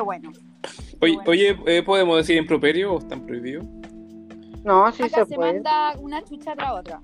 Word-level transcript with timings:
qué 0.00 0.04
bueno. 0.04 0.32
Oye, 1.00 1.14
bueno. 1.14 1.30
oye 1.30 1.58
eh, 1.66 1.82
¿podemos 1.82 2.16
decir 2.16 2.36
improperio 2.36 2.94
o 2.94 2.98
están 2.98 3.26
prohibidos? 3.26 3.64
No, 4.64 4.90
sí 4.92 5.02
Acá 5.02 5.24
se 5.24 5.30
se 5.30 5.34
puede. 5.36 5.54
manda 5.54 5.96
una 5.98 6.22
chucha 6.24 6.54
tras 6.56 6.72
otra. 6.72 7.02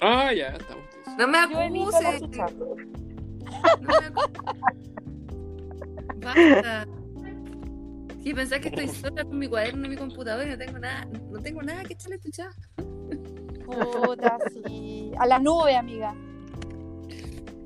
Ah, 0.00 0.32
ya, 0.32 0.48
estamos. 0.48 0.84
No 1.18 1.28
me 1.28 1.38
acuses. 1.38 2.22
Basta. 6.16 6.86
Si 8.22 8.32
pensás 8.32 8.60
que 8.60 8.68
estoy 8.68 8.88
sola 8.88 9.24
con 9.24 9.38
mi 9.38 9.46
cuaderno 9.46 9.86
y 9.86 9.90
mi 9.90 9.96
computadora 9.96 10.46
y 10.46 10.50
no 10.50 10.58
tengo 10.58 10.78
nada, 10.78 11.06
no 11.30 11.38
tengo 11.40 11.62
nada 11.62 11.82
que 11.84 11.92
echarle 11.92 12.18
chucha. 12.18 12.50
Puta, 13.66 14.38
sí. 14.66 15.12
A 15.18 15.26
la 15.26 15.38
nube, 15.38 15.76
amiga. 15.76 16.14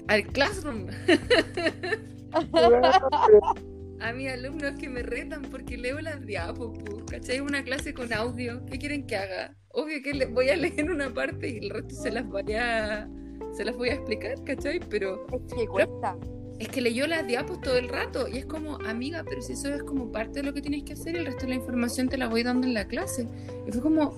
Al 0.08 0.26
classroom. 0.26 0.86
A 4.00 4.12
mis 4.12 4.30
alumnos 4.30 4.72
que 4.78 4.88
me 4.88 5.02
retan 5.02 5.42
porque 5.42 5.76
leo 5.76 6.00
las 6.00 6.24
diapos, 6.24 6.78
¿cachai? 7.10 7.40
Una 7.40 7.62
clase 7.64 7.92
con 7.92 8.12
audio. 8.12 8.64
¿Qué 8.66 8.78
quieren 8.78 9.06
que 9.06 9.16
haga? 9.16 9.54
Obvio 9.70 10.02
que 10.02 10.14
le 10.14 10.26
voy 10.26 10.48
a 10.50 10.56
leer 10.56 10.90
una 10.90 11.12
parte 11.12 11.48
y 11.48 11.58
el 11.58 11.70
resto 11.70 11.94
se 11.94 12.10
las 12.10 12.26
voy 12.26 12.52
a, 12.54 13.08
se 13.52 13.64
las 13.64 13.76
voy 13.76 13.88
a 13.90 13.94
explicar, 13.94 14.34
¿cachai? 14.44 14.80
Pero 14.88 15.26
Es 15.32 15.52
que 15.54 15.66
cuesta. 15.66 16.16
es 16.60 16.68
que 16.68 16.80
leyó 16.80 17.06
las 17.08 17.26
diapos 17.26 17.60
todo 17.60 17.76
el 17.76 17.88
rato 17.88 18.28
y 18.28 18.38
es 18.38 18.46
como, 18.46 18.76
amiga, 18.86 19.24
pero 19.28 19.42
si 19.42 19.54
eso 19.54 19.68
es 19.74 19.82
como 19.82 20.12
parte 20.12 20.40
de 20.40 20.42
lo 20.44 20.54
que 20.54 20.62
tienes 20.62 20.84
que 20.84 20.92
hacer 20.92 21.14
y 21.16 21.18
el 21.18 21.26
resto 21.26 21.42
de 21.42 21.48
la 21.50 21.54
información 21.56 22.08
te 22.08 22.16
la 22.18 22.28
voy 22.28 22.42
dando 22.44 22.66
en 22.66 22.74
la 22.74 22.86
clase. 22.86 23.26
Y 23.66 23.72
fue 23.72 23.80
como, 23.82 24.16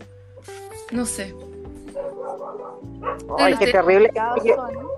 no 0.92 1.06
sé. 1.06 1.34
Ay, 3.38 3.54
qué 3.58 3.66
terrible. 3.72 4.10
Yo- 4.44 4.89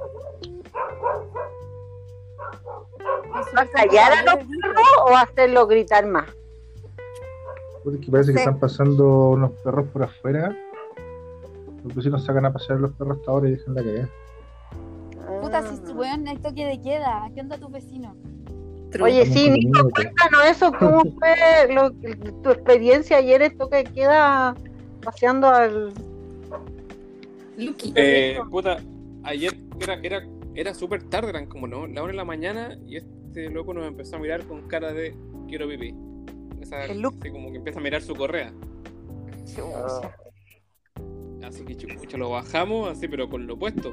a 3.57 3.67
callar 3.67 4.13
a 4.13 4.23
los 4.25 4.35
perros 4.47 4.87
o 5.07 5.17
hacerlo 5.17 5.67
gritar 5.67 6.07
más? 6.07 6.27
Porque 7.85 8.07
parece 8.11 8.33
que 8.33 8.39
Sí. 8.39 8.45
están 8.45 8.59
pasando 8.61 9.31
unos 9.31 9.53
perros 9.65 9.87
por 9.93 10.05
afuera. 10.05 10.57
Los 11.85 11.95
vecinos 11.95 12.25
sacan 12.25 12.45
a 12.47 12.53
pasear 12.53 12.79
los 12.79 12.93
perros 12.93 13.19
hasta 13.19 13.31
ahora 13.33 13.49
y 13.49 13.53
dejan 13.53 13.75
la 13.75 13.83
cagada. 13.83 14.09
Puta, 15.41 15.63
si 15.63 15.75
Ah. 15.75 15.87
su 15.87 15.93
weón 15.95 16.29
hay 16.29 16.37
toque 16.39 16.65
de 16.65 16.81
queda. 16.81 17.29
¿Qué 17.35 17.41
onda 17.41 17.59
tu 17.59 17.69
vecino? 17.69 18.15
Oye, 19.01 19.25
sí, 19.27 19.49
Nico, 19.51 19.89
cuéntanos 19.91 20.45
eso, 20.51 20.71
¿cómo 20.79 21.01
fue 21.19 21.35
lo- 21.75 21.91
tu 22.43 22.51
experiencia 22.51 23.17
ayer 23.17 23.41
esto 23.43 23.69
que 23.71 23.85
queda 23.85 24.55
paseando 25.03 25.49
al... 25.49 25.93
Lucky. 27.57 27.93
Eh, 27.97 28.39
puta, 28.51 28.77
ayer 29.25 29.55
era, 29.81 29.95
era, 30.03 30.23
era 30.55 30.75
súper 30.75 31.03
tarde, 31.05 31.31
eran 31.31 31.47
como 31.47 31.67
no, 31.67 31.87
la 31.87 32.03
una 32.03 32.13
de 32.13 32.17
la 32.19 32.25
mañana 32.25 32.79
y 32.87 32.99
este 33.33 33.49
loco 33.49 33.73
nos 33.73 33.87
empezó 33.87 34.17
a 34.17 34.19
mirar 34.19 34.45
con 34.47 34.69
cara 34.69 34.93
de 34.93 35.15
quiero 35.49 35.67
pipí. 35.67 35.95
Esa, 36.61 36.85
El 36.85 37.01
look. 37.01 37.15
así 37.21 37.31
como 37.31 37.51
que 37.51 37.57
empieza 37.57 37.81
a 37.81 37.83
mirar 37.83 38.03
su 38.03 38.15
correa. 38.15 38.53
Así 41.43 41.65
que 41.65 41.75
chucha, 41.77 42.19
lo 42.19 42.29
bajamos 42.31 42.91
así, 42.91 43.09
pero 43.09 43.29
con 43.31 43.47
lo 43.47 43.59
puesto. 43.59 43.93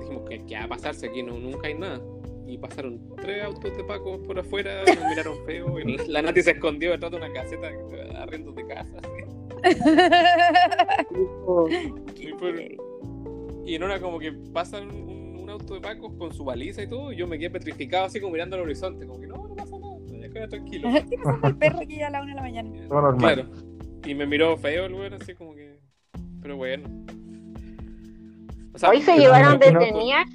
Dijimos 0.00 0.28
que 0.28 0.44
qué 0.46 0.56
va 0.56 0.64
a 0.64 0.68
pasarse 0.68 1.06
aquí, 1.06 1.22
no, 1.22 1.38
nunca 1.38 1.68
hay 1.68 1.74
nada. 1.74 2.00
Y 2.46 2.58
pasaron 2.58 3.00
tres 3.20 3.44
autos 3.44 3.76
de 3.76 3.84
Paco 3.84 4.20
por 4.24 4.36
afuera, 4.38 4.82
nos 4.84 5.04
miraron 5.08 5.44
feo. 5.46 5.78
Y 5.78 5.96
la, 6.08 6.20
Nati 6.20 6.42
se 6.42 6.50
escondió 6.50 6.90
detrás 6.90 7.12
de 7.12 7.16
una 7.18 7.32
caseta 7.32 7.70
arriendo 8.16 8.50
de 8.52 8.66
casa. 8.66 8.96
así. 8.98 9.62
Y, 12.20 12.28
fue- 12.38 12.76
y 13.64 13.74
en 13.74 13.82
una 13.84 14.00
como 14.00 14.18
que 14.18 14.32
pasan 14.52 14.88
un, 15.54 15.60
auto 15.60 15.74
de 15.74 15.80
Paco 15.80 16.16
con 16.16 16.32
su 16.32 16.44
baliza 16.44 16.82
y 16.82 16.86
todo, 16.86 17.12
y 17.12 17.16
yo 17.16 17.26
me 17.26 17.38
quedé 17.38 17.50
petrificado 17.50 18.06
así 18.06 18.20
como 18.20 18.32
mirando 18.32 18.56
al 18.56 18.62
horizonte, 18.62 19.06
como 19.06 19.20
que 19.20 19.26
no, 19.26 19.36
no 19.48 19.54
pasa 19.54 19.76
nada, 19.78 20.48
tranquilo. 20.48 20.88
¿Qué 21.08 21.16
pasa 21.16 21.40
con 21.40 21.50
el 21.50 21.56
perro 21.56 21.82
llega 21.82 22.06
a 22.06 22.10
la 22.10 22.22
una 22.22 22.30
de 22.30 22.36
la 22.36 22.42
mañana? 22.42 22.70
Todo 22.88 23.02
normal. 23.02 23.34
Claro. 23.34 23.50
Y 24.06 24.14
me 24.14 24.26
miró 24.26 24.56
feo 24.56 24.86
el 24.86 24.94
weón, 24.94 25.14
así 25.14 25.34
como 25.34 25.54
que. 25.54 25.78
Pero 26.40 26.56
bueno. 26.56 26.88
O 28.72 28.78
sea, 28.78 28.90
Hoy 28.90 29.02
se 29.02 29.16
llevaron 29.18 29.58
detenidas. 29.58 30.26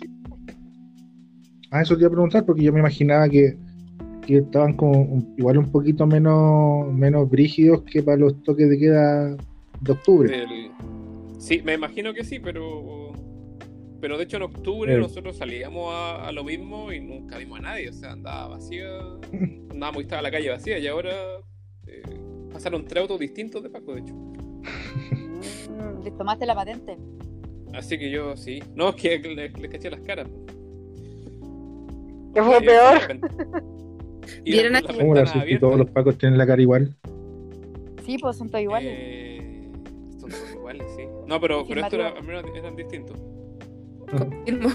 Ah, 1.71 1.81
eso 1.81 1.95
te 1.95 2.01
iba 2.01 2.07
a 2.07 2.11
preguntar 2.11 2.45
porque 2.45 2.63
yo 2.63 2.71
me 2.71 2.79
imaginaba 2.79 3.27
que, 3.27 3.57
que 4.25 4.37
estaban 4.37 4.75
como 4.75 5.01
un- 5.01 5.33
igual 5.37 5.57
un 5.57 5.71
poquito 5.71 6.05
menos, 6.05 6.91
menos 6.93 7.29
brígidos 7.29 7.81
que 7.83 8.03
para 8.03 8.17
los 8.17 8.41
toques 8.43 8.69
de 8.69 8.77
queda 8.77 9.35
de 9.81 9.91
octubre. 9.91 10.43
el- 10.43 10.71
Sí, 11.39 11.61
me 11.63 11.73
imagino 11.73 12.13
que 12.13 12.23
sí, 12.23 12.39
pero. 12.39 13.04
Pero 14.05 14.19
de 14.19 14.25
hecho 14.25 14.37
en 14.37 14.43
octubre 14.43 14.95
nosotros 14.99 15.35
salíamos 15.35 15.91
a, 15.91 16.27
a 16.27 16.31
lo 16.31 16.43
mismo 16.43 16.93
y 16.93 16.99
nunca 16.99 17.39
vimos 17.39 17.57
a 17.57 17.63
nadie, 17.63 17.89
o 17.89 17.93
sea, 17.93 18.11
andaba 18.11 18.49
vacía, 18.49 18.85
andábamos 19.71 19.97
y 19.97 20.01
estaba 20.01 20.21
la 20.21 20.29
calle 20.29 20.51
vacía 20.51 20.77
y 20.77 20.85
ahora 20.85 21.11
eh, 21.87 22.03
pasaron 22.53 22.85
tres 22.85 23.01
autos 23.01 23.19
distintos 23.19 23.63
de 23.63 23.71
Paco, 23.71 23.95
de 23.95 24.01
hecho. 24.01 24.13
Mm. 24.13 26.03
Les 26.03 26.15
tomaste 26.15 26.45
la 26.45 26.53
patente. 26.53 26.97
Así 27.73 27.97
que 27.97 28.11
yo 28.11 28.37
sí. 28.37 28.61
No, 28.75 28.89
es 28.89 28.95
que 28.95 29.17
le, 29.17 29.49
le 29.49 29.69
caché 29.69 29.89
las 29.89 30.01
caras. 30.01 30.27
¿Qué 32.35 32.43
fue 32.43 32.57
Y 32.61 32.63
peor? 32.63 33.19
y 34.45 34.51
¿Vieron 34.51 34.73
las 34.73 34.83
a- 34.83 34.87
ventanas 34.93 35.31
¿Cómo 35.31 35.45
que 35.45 35.57
todos 35.57 35.79
los 35.79 35.89
pacos 35.89 36.15
tienen 36.19 36.37
la 36.37 36.45
cara 36.45 36.61
igual? 36.61 36.95
Sí, 38.05 38.19
pues 38.21 38.37
son 38.37 38.49
todos 38.49 38.61
iguales. 38.61 38.93
Eh, 38.95 39.71
son 40.19 40.29
todos 40.29 40.51
iguales, 40.53 40.85
sí. 40.95 41.05
No, 41.25 41.41
pero, 41.41 41.65
pero 41.67 41.81
esto 41.81 41.95
era, 41.95 42.09
al 42.09 42.23
menos 42.23 42.43
eran 42.55 42.75
distintos. 42.75 43.19
Confirmo. 44.11 44.69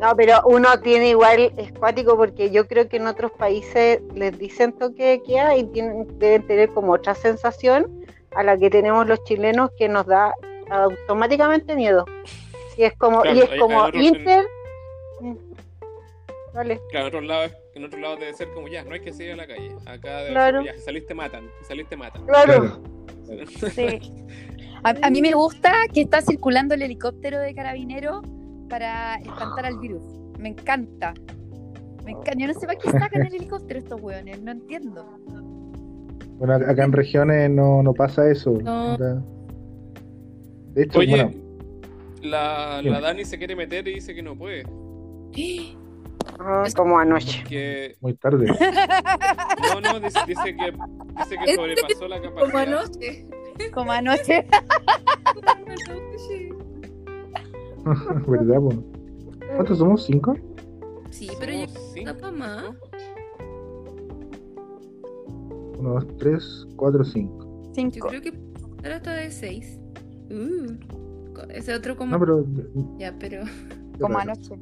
No, 0.00 0.16
pero 0.16 0.40
uno 0.46 0.80
tiene 0.80 1.10
igual 1.10 1.52
es 1.56 1.72
cuático 1.72 2.16
porque 2.16 2.50
yo 2.50 2.66
creo 2.66 2.88
que 2.88 2.96
en 2.96 3.06
otros 3.06 3.32
países 3.32 4.00
les 4.14 4.38
dicen 4.38 4.72
toque 4.72 5.04
de 5.04 5.22
queda 5.22 5.56
y 5.56 5.64
tienen, 5.64 6.06
deben 6.18 6.46
tener 6.46 6.70
como 6.72 6.92
otra 6.92 7.14
sensación 7.14 8.04
a 8.34 8.42
la 8.42 8.56
que 8.56 8.70
tenemos 8.70 9.06
los 9.06 9.22
chilenos 9.24 9.70
que 9.76 9.88
nos 9.88 10.06
da 10.06 10.32
automáticamente 10.70 11.74
miedo. 11.74 12.04
Y 12.76 12.84
es 12.84 12.96
como, 12.96 13.20
Claro, 13.22 13.36
y 13.36 13.40
es 13.42 13.50
hay- 13.50 13.58
como 13.58 13.82
hay 13.82 14.06
Inter. 14.06 14.46
Mm. 15.20 15.34
Vale. 16.54 16.80
Claro, 16.90 17.06
en 17.06 17.08
otros 17.08 17.24
lados, 17.24 17.52
en 17.74 17.84
otros 17.84 18.00
lados 18.00 18.20
debe 18.20 18.32
ser 18.34 18.48
como 18.54 18.68
ya, 18.68 18.82
no 18.84 18.94
hay 18.94 19.00
que 19.00 19.12
salir 19.12 19.32
a 19.32 19.36
la 19.36 19.46
calle. 19.46 19.70
Acá 19.86 20.18
debe 20.18 20.30
Claro. 20.30 20.62
ser, 20.62 20.72
ya, 20.72 20.78
si 20.78 20.84
saliste 20.84 21.14
matan, 21.14 21.50
si 21.58 21.64
saliste 21.66 21.96
matan. 21.96 22.24
Claro. 22.26 22.80
Sí. 23.74 24.00
A, 24.82 24.94
a 25.02 25.10
mí 25.10 25.20
me 25.20 25.32
gusta 25.32 25.72
que 25.92 26.00
está 26.02 26.20
circulando 26.22 26.74
el 26.74 26.82
helicóptero 26.82 27.38
de 27.38 27.54
carabinero 27.54 28.22
para 28.68 29.16
espantar 29.16 29.66
al 29.66 29.78
virus. 29.78 30.02
Me 30.38 30.48
encanta. 30.50 31.12
Me 32.04 32.12
encanta. 32.12 32.32
Yo 32.38 32.46
no 32.46 32.54
sé 32.54 32.66
para 32.66 32.78
qué 32.78 32.90
sacan 32.90 33.26
el 33.26 33.34
helicóptero 33.34 33.78
estos 33.78 34.00
hueones, 34.00 34.40
no 34.42 34.52
entiendo. 34.52 35.04
Bueno, 36.38 36.54
ac- 36.54 36.70
acá 36.70 36.84
en 36.84 36.92
regiones 36.92 37.50
no, 37.50 37.82
no 37.82 37.92
pasa 37.92 38.30
eso. 38.30 38.52
No. 38.62 38.96
De 38.96 40.82
hecho, 40.84 40.98
Oye, 41.00 41.24
bueno, 41.24 41.30
la, 42.22 42.80
la 42.82 43.00
Dani 43.00 43.24
se 43.24 43.36
quiere 43.36 43.54
meter 43.56 43.86
y 43.88 43.94
dice 43.94 44.14
que 44.14 44.22
no 44.22 44.34
puede. 44.36 44.62
Ah, 46.38 46.64
como 46.74 46.98
anoche. 46.98 47.44
Que 47.48 47.96
muy 48.00 48.14
tarde. 48.14 48.46
no, 49.74 49.80
no, 49.80 50.00
dice, 50.00 50.20
dice 50.26 50.56
que 50.56 50.72
dice 51.18 51.36
que 51.44 51.54
sobrepasó 51.54 52.08
la 52.08 52.20
Como 52.20 52.34
capacidad. 52.36 52.62
anoche. 52.62 53.26
Como 53.72 53.92
anoche. 53.92 54.46
¿Verdad? 58.26 58.60
po? 58.60 58.72
¿Cuántos 59.56 59.78
somos? 59.78 60.04
¿Cinco? 60.04 60.34
Sí, 61.10 61.30
pero 61.38 61.52
yo 61.52 61.66
cinco, 61.92 62.32
más. 62.32 62.62
¿no? 62.64 62.74
Uno, 65.78 65.94
dos, 65.94 66.06
tres, 66.18 66.66
cuatro, 66.76 67.04
cinco. 67.04 67.46
Yo 67.64 67.72
Cinco. 67.74 68.08
creo 68.08 68.20
que 68.20 68.32
ahora 68.82 68.96
está 68.96 69.14
de 69.14 69.30
seis. 69.30 69.78
Uh, 70.30 70.76
ese 71.48 71.74
otro 71.74 71.96
como. 71.96 72.12
No, 72.12 72.20
pero. 72.20 72.44
Ya, 72.98 73.14
pero. 73.18 73.42
Como 74.00 74.18
anoche. 74.18 74.54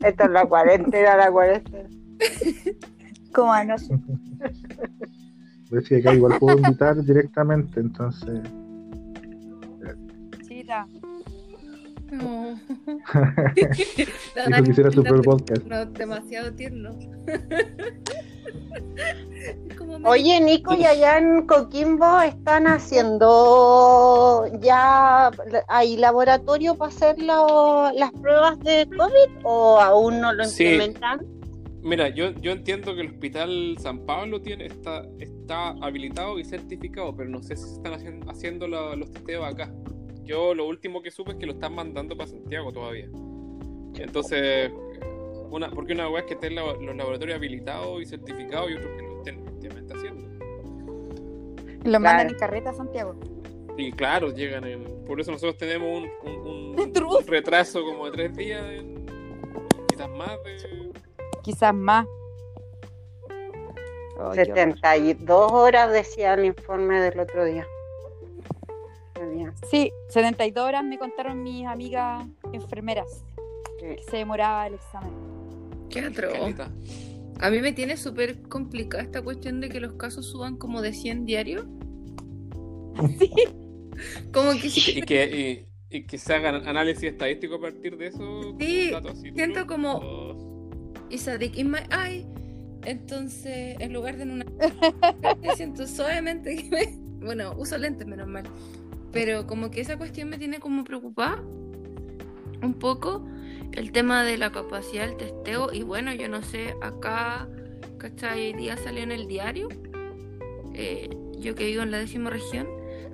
Esto 0.00 0.24
es 0.24 0.30
la 0.30 0.44
cuarentena, 0.46 1.16
la 1.16 1.30
cuarentena. 1.30 1.88
Como 3.32 3.52
anoche. 3.52 3.86
Parece 5.72 5.88
que 5.88 6.00
acá 6.08 6.14
igual 6.14 6.38
puedo 6.38 6.58
invitar 6.58 7.02
directamente, 7.02 7.80
entonces. 7.80 8.42
Chita. 10.46 10.86
No. 12.10 12.60
Dijo 13.54 14.62
que 14.64 14.70
hiciera 14.70 14.90
su 14.90 15.02
propio 15.02 15.22
podcast. 15.22 15.64
No, 15.64 15.86
demasiado 15.86 16.52
tierno. 16.52 16.90
Oye, 20.04 20.40
Nico, 20.42 20.74
y 20.74 20.84
allá 20.84 21.16
en 21.18 21.46
Coquimbo 21.46 22.20
están 22.20 22.66
haciendo 22.66 24.46
ya 24.60 25.30
hay 25.68 25.96
laboratorio 25.96 26.74
para 26.74 26.90
hacer 26.90 27.18
lo- 27.18 27.90
las 27.92 28.10
pruebas 28.12 28.58
de 28.60 28.86
COVID 28.90 29.40
o 29.44 29.80
aún 29.80 30.20
no 30.20 30.32
lo 30.34 30.44
Sí. 30.44 30.78
Mira, 31.82 32.08
yo, 32.10 32.30
yo 32.40 32.52
entiendo 32.52 32.94
que 32.94 33.00
el 33.00 33.08
hospital 33.08 33.76
San 33.80 34.06
Pablo 34.06 34.40
tiene 34.40 34.66
está, 34.66 35.04
está 35.18 35.70
habilitado 35.80 36.38
y 36.38 36.44
certificado, 36.44 37.14
pero 37.16 37.28
no 37.28 37.42
sé 37.42 37.56
si 37.56 37.64
se 37.64 37.72
están 37.74 37.94
haciendo, 37.94 38.30
haciendo 38.30 38.68
la- 38.68 38.94
los 38.96 39.10
testeos 39.10 39.44
acá. 39.44 39.72
yo 40.24 40.54
lo 40.54 40.68
último 40.68 41.02
que 41.02 41.10
supe 41.10 41.32
es 41.32 41.36
que 41.38 41.46
lo 41.46 41.52
están 41.54 41.74
mandando 41.74 42.16
para 42.16 42.30
Santiago 42.30 42.72
todavía. 42.72 43.08
Entonces, 43.96 44.70
una, 45.50 45.68
porque 45.70 45.92
una 45.94 46.06
es 46.16 46.24
que 46.24 46.34
estén 46.34 46.54
la- 46.54 46.74
los 46.74 46.96
laboratorios 46.96 47.36
habilitados 47.36 48.00
y 48.00 48.06
certificados 48.06 48.70
y 48.70 48.74
otros 48.74 48.90
que 48.96 49.02
lo 49.02 49.16
estén 49.18 49.40
efectivamente 49.40 49.94
haciendo. 49.94 50.28
Lo 51.84 51.98
mandan 51.98 52.00
Claro. 52.00 52.30
en 52.30 52.38
carreta 52.38 52.70
a 52.70 52.74
Santiago. 52.74 53.16
Y 53.76 53.90
claro, 53.90 54.32
llegan 54.32 54.64
en. 54.64 54.84
Por 55.04 55.20
eso 55.20 55.32
nosotros 55.32 55.56
tenemos 55.56 56.04
un, 56.04 56.30
un- 56.30 56.46
un- 56.46 56.76
retraso 57.26 57.82
como 57.84 58.06
de 58.06 58.12
tres 58.12 58.36
días, 58.36 58.64
en- 58.70 59.04
quizás 59.88 60.08
más 60.10 60.30
de. 60.44 60.91
Quizás 61.42 61.74
más. 61.74 62.06
Horror. 64.16 64.34
72 64.36 65.52
horas 65.52 65.92
decía 65.92 66.34
el 66.34 66.44
informe 66.44 67.00
del 67.00 67.18
otro 67.20 67.44
día. 67.44 67.66
Sí, 69.70 69.92
72 70.08 70.64
horas 70.66 70.84
me 70.84 70.98
contaron 70.98 71.42
mis 71.42 71.66
amigas 71.66 72.26
enfermeras 72.52 73.24
Sí. 73.80 73.86
que 73.96 74.02
se 74.10 74.16
demoraba 74.18 74.66
el 74.66 74.74
examen. 74.74 75.10
Qué 75.90 76.00
atroz. 76.00 76.34
A 77.40 77.50
mí 77.50 77.60
me 77.60 77.72
tiene 77.72 77.96
súper 77.96 78.40
complicada 78.48 79.02
esta 79.02 79.22
cuestión 79.22 79.60
de 79.60 79.68
que 79.68 79.80
los 79.80 79.94
casos 79.94 80.26
suban 80.26 80.56
como 80.56 80.80
de 80.82 80.92
100 80.92 81.24
diarios. 81.26 81.64
Como 84.32 84.50
que 84.52 84.66
Y 84.66 84.70
que, 84.70 84.90
y 84.98 85.02
que, 85.02 85.24
y- 85.90 85.96
y 85.98 86.06
que 86.06 86.18
se 86.18 86.34
hagan 86.34 86.66
análisis 86.66 87.04
estadístico 87.04 87.56
a 87.56 87.60
partir 87.60 87.96
de 87.96 88.06
eso. 88.08 88.54
Sí, 88.58 88.90
siento 89.34 89.66
como- 89.66 89.98
Oh, 90.02 90.51
It's 91.12 91.28
a 91.28 91.36
dick 91.36 91.58
in 91.58 91.70
my 91.70 91.80
eye. 91.90 92.24
Entonces, 92.84 93.76
en 93.78 93.92
lugar 93.92 94.16
de 94.16 94.22
en 94.22 94.30
una. 94.30 94.46
me 95.42 95.54
siento 95.54 95.86
suavemente 95.86 96.56
que 96.56 96.70
me. 96.70 97.24
Bueno, 97.24 97.54
uso 97.58 97.76
lentes, 97.76 98.06
menos 98.06 98.26
mal. 98.26 98.44
Pero 99.12 99.46
como 99.46 99.70
que 99.70 99.82
esa 99.82 99.98
cuestión 99.98 100.30
me 100.30 100.38
tiene 100.38 100.58
como 100.58 100.84
preocupada. 100.84 101.42
Un 102.62 102.74
poco. 102.78 103.26
El 103.72 103.92
tema 103.92 104.24
de 104.24 104.38
la 104.38 104.50
capacidad 104.52 105.06
del 105.06 105.18
testeo. 105.18 105.70
Y 105.70 105.82
bueno, 105.82 106.14
yo 106.14 106.28
no 106.28 106.42
sé, 106.42 106.74
acá, 106.80 107.46
¿cachai? 107.98 108.46
Hoy 108.46 108.52
día 108.54 108.78
salió 108.78 109.02
en 109.02 109.12
el 109.12 109.28
diario. 109.28 109.68
eh, 110.72 111.10
yo 111.38 111.54
que 111.54 111.66
vivo 111.66 111.82
en 111.82 111.90
la 111.90 111.98
décima 111.98 112.30
región. 112.30 112.66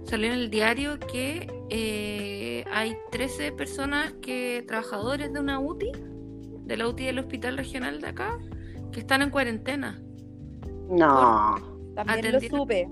Salió 0.04 0.28
en 0.28 0.34
el 0.34 0.50
diario 0.50 1.00
que 1.00 1.50
eh, 1.68 2.64
hay 2.72 2.96
13 3.10 3.52
personas 3.52 4.12
que, 4.22 4.64
trabajadores 4.66 5.32
de 5.32 5.40
una 5.40 5.58
UTI, 5.58 5.92
de 6.68 6.76
la 6.76 6.86
UTI 6.86 7.06
del 7.06 7.18
hospital 7.18 7.56
regional 7.56 8.00
de 8.00 8.06
acá, 8.08 8.38
que 8.92 9.00
están 9.00 9.22
en 9.22 9.30
cuarentena. 9.30 9.98
No. 10.90 11.56
También 11.96 12.32
lo 12.32 12.38
Atendieron- 12.38 12.58
supe. 12.60 12.88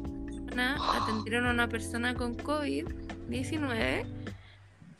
Una- 0.52 0.76
atendieron 1.02 1.46
a 1.46 1.50
una 1.50 1.69
persona 1.69 2.14
con 2.14 2.37
COVID-19, 2.37 4.06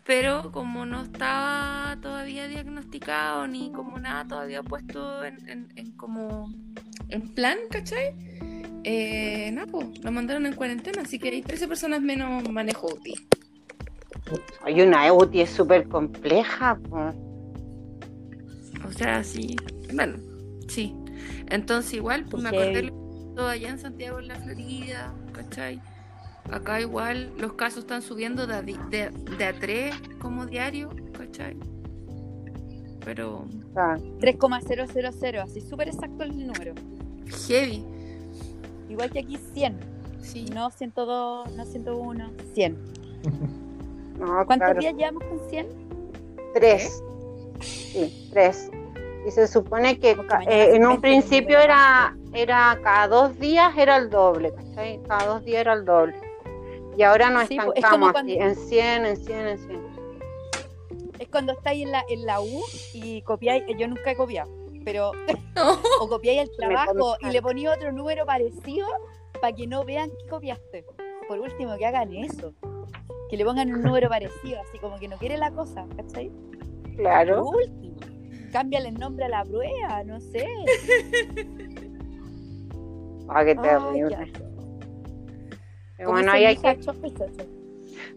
pero 0.05 0.53
como 0.53 0.85
no 0.87 1.03
estaba 1.03 1.97
todavía 2.03 2.47
diagnosticado 2.47 3.47
ni 3.49 3.73
como 3.73 3.99
nada 3.99 4.27
todavía 4.27 4.63
puesto 4.63 5.25
en, 5.25 5.49
en- 5.49 5.73
en 5.77 5.93
como 5.97 6.53
en 7.09 7.35
plan, 7.35 7.59
¿cachai? 7.71 8.15
Eh, 8.85 9.51
nada, 9.53 9.67
pues, 9.71 9.87
lo 10.05 10.13
mandaron 10.13 10.47
en 10.47 10.55
cuarentena, 10.55 11.03
así 11.03 11.19
que 11.19 11.29
hay 11.31 11.43
13 11.43 11.67
personas 11.67 12.01
menos 12.03 12.49
manejo 12.51 12.87
UTI. 12.87 13.15
Hay 14.65 14.81
una 14.83 15.07
EUTI 15.07 15.41
es 15.41 15.51
súper 15.51 15.89
compleja. 15.89 16.77
po. 16.89 17.13
O 18.87 18.93
sea, 18.93 19.23
sí. 19.25 19.57
Bueno, 19.95 20.17
sí. 20.69 20.95
Entonces 21.49 21.95
igual, 21.95 22.27
pues 22.31 22.43
me 22.43 22.49
acordé 22.51 22.73
heavy. 22.75 22.87
lo 22.89 22.93
que 22.93 23.35
pasó 23.37 23.49
allá 23.49 23.69
en 23.71 23.79
Santiago, 23.79 24.19
en 24.21 24.29
la 24.29 24.37
Florida, 24.37 25.15
¿cachai? 25.33 25.81
Acá 26.51 26.81
igual 26.81 27.33
los 27.39 27.55
casos 27.55 27.81
están 27.81 28.03
subiendo 28.03 28.47
de 28.47 28.55
a, 28.55 28.63
di- 28.63 28.79
de, 28.91 29.11
de 29.37 29.45
a 29.45 29.53
tres 29.59 29.95
como 30.21 30.47
diario, 30.47 30.91
¿cachai? 31.17 31.57
Pero 33.05 33.47
Ah, 33.77 33.97
3,000, 34.21 35.37
así 35.43 35.61
súper 35.61 35.89
exacto 35.89 36.23
el 36.25 36.47
número. 36.47 36.75
heavy, 37.47 37.85
Igual 38.89 39.11
que 39.11 39.19
aquí 39.21 39.37
100. 39.55 39.77
sí. 40.23 40.45
No 40.55 40.71
102, 40.71 41.53
no 41.57 41.65
101, 41.65 42.33
100. 42.55 42.77
no, 44.19 44.47
¿Cuántos 44.47 44.57
claro. 44.59 44.81
días 44.81 44.95
llevamos 44.97 45.25
con 45.25 45.51
100? 45.51 45.67
Tres. 46.55 47.03
Sí, 47.61 48.29
tres. 48.33 48.71
Y 49.27 49.31
se 49.31 49.49
supone 49.49 49.99
que 49.99 50.13
eh, 50.49 50.77
en 50.77 50.87
un 50.87 51.01
principio 51.01 51.59
era, 51.59 52.17
era 52.33 52.79
cada 52.83 53.09
dos 53.09 53.39
días 53.39 53.77
era 53.77 53.97
el 53.97 54.09
doble, 54.09 54.55
¿cachai? 54.55 55.01
Cada 55.09 55.27
dos 55.27 55.45
días 55.45 55.63
era 55.63 55.73
el 55.73 55.85
doble. 55.85 56.15
Y 56.97 57.03
ahora 57.03 57.29
nos 57.31 57.49
Sí, 57.49 57.57
pues, 57.57 57.69
es 57.77 57.85
como 57.85 58.09
estancamos 58.09 58.13
cuando- 58.13 58.33
así, 58.33 58.41
en 58.43 58.55
100, 58.55 59.07
en 59.07 59.17
100, 59.17 59.47
en 59.49 59.59
100. 59.59 59.87
Es 61.19 61.29
cuando 61.29 61.53
estáis 61.53 61.83
en 61.85 61.93
la, 61.93 62.05
en 62.09 62.25
la 62.27 62.41
U 62.41 62.63
y 62.95 63.23
copiáis, 63.23 63.65
eh, 63.67 63.75
yo 63.77 63.89
nunca 63.89 64.11
he 64.13 64.17
copiado, 64.17 64.51
pero 64.85 65.13
No. 65.57 65.79
o 66.01 66.09
copiáis 66.09 66.49
el 66.49 66.57
trabajo 66.57 67.17
y 67.21 67.27
le 67.31 67.43
ponéis 67.43 67.69
otro 67.69 67.91
número 67.93 68.25
parecido 68.27 68.87
para 69.41 69.55
que 69.55 69.67
no 69.67 69.85
vean 69.85 70.11
que 70.11 70.29
copiaste. 70.29 70.85
Por 71.29 71.41
último, 71.41 71.77
que 71.77 71.85
hagan 71.87 72.13
eso. 72.15 72.53
Que 73.29 73.37
le 73.37 73.45
pongan 73.45 73.75
un 73.75 73.83
número 73.83 74.09
parecido, 74.09 74.61
así 74.61 74.79
como 74.79 74.99
que 74.99 75.09
no 75.09 75.17
quiere 75.17 75.37
la 75.37 75.51
cosa, 75.51 75.85
¿cachai? 75.97 76.31
Por 76.97 77.05
Claro. 77.05 77.47
último, 77.49 77.97
cámbiale 78.53 78.89
el 78.89 78.95
nombre 78.99 79.25
a 79.27 79.29
la 79.29 79.45
prueba, 79.45 80.03
no 80.05 80.21
sé. 80.21 80.47
Ah, 83.29 83.45
qué 83.45 83.57
terrible. 83.57 84.33
bueno, 86.07 86.31
ahí 86.31 86.45
hay 86.45 86.57
que... 86.57 86.79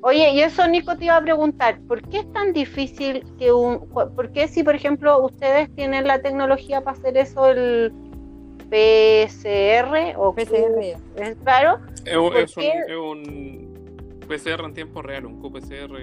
Oye, 0.02 0.32
y 0.34 0.42
eso 0.42 0.68
Nico 0.68 0.96
te 0.96 1.06
iba 1.06 1.18
a 1.18 1.22
preguntar, 1.22 1.80
¿por 1.88 2.02
qué 2.04 2.20
es 2.20 2.32
tan 2.32 2.54
difícil 2.54 3.26
que 3.40 3.52
un... 3.52 3.90
¿Por 3.90 4.32
qué 4.32 4.48
si, 4.48 4.64
por 4.64 4.76
ejemplo, 4.76 5.26
ustedes 5.26 5.74
tienen 5.74 6.06
la 6.06 6.22
tecnología 6.22 6.82
para 6.82 6.96
hacer 6.96 7.18
eso, 7.18 7.48
el 7.50 7.92
PCR 8.70 10.14
o 10.18 10.34
PCR. 10.34 10.96
¿Es 11.18 11.36
claro? 11.44 11.80
Es, 12.06 12.16
un- 12.16 12.28
¿Por 12.30 12.38
es 12.38 12.56
un, 12.56 12.64
qué? 12.64 12.74
es 12.88 12.96
un 12.96 14.20
PCR 14.28 14.64
en 14.66 14.74
tiempo 14.76 15.02
real, 15.02 15.26
un 15.26 15.42
QPCR 15.42 15.98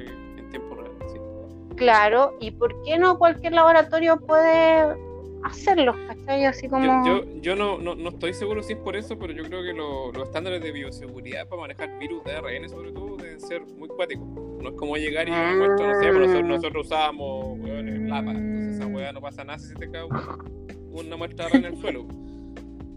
Claro, 1.76 2.36
¿y 2.40 2.50
por 2.52 2.82
qué 2.82 2.98
no 2.98 3.18
cualquier 3.18 3.52
laboratorio 3.52 4.18
puede 4.18 4.96
hacerlo? 5.44 5.94
¿Cachai? 6.08 6.44
Así 6.46 6.68
como... 6.68 6.84
Yo, 7.04 7.22
yo, 7.24 7.40
yo 7.40 7.56
no, 7.56 7.78
no, 7.78 7.94
no 7.94 8.08
estoy 8.08 8.32
seguro 8.34 8.62
si 8.62 8.72
es 8.72 8.78
por 8.78 8.96
eso, 8.96 9.18
pero 9.18 9.32
yo 9.32 9.44
creo 9.44 9.62
que 9.62 9.72
lo- 9.72 10.10
los 10.12 10.24
estándares 10.28 10.62
de 10.62 10.72
bioseguridad 10.72 11.46
para 11.48 11.62
manejar 11.62 11.98
virus 11.98 12.24
de 12.24 12.32
ARN, 12.34 12.68
sobre 12.68 12.92
todo, 12.92 13.16
deben 13.16 13.40
ser 13.40 13.62
muy 13.76 13.88
cuáticos. 13.88 14.26
No 14.26 14.70
es 14.70 14.74
como 14.76 14.96
llegar 14.96 15.28
y 15.28 15.32
Ah. 15.32 15.54
no 15.54 15.76
sé, 15.76 15.84
nosotros, 16.12 16.44
nosotros 16.44 16.86
usábamos 16.86 17.58
weón, 17.60 17.88
el 17.88 18.08
lapa, 18.08 18.30
entonces 18.32 18.76
esa 18.76 18.86
weá 18.86 19.12
no 19.12 19.20
pasa 19.20 19.44
nada 19.44 19.58
si 19.58 19.68
se 19.68 19.74
te 19.74 19.90
cae 19.90 20.02
un- 20.04 20.90
una 20.92 21.16
muestra 21.16 21.46
de 21.46 21.52
ARN 21.58 21.66
en 21.66 21.74
el 21.74 21.80
suelo. 21.80 22.06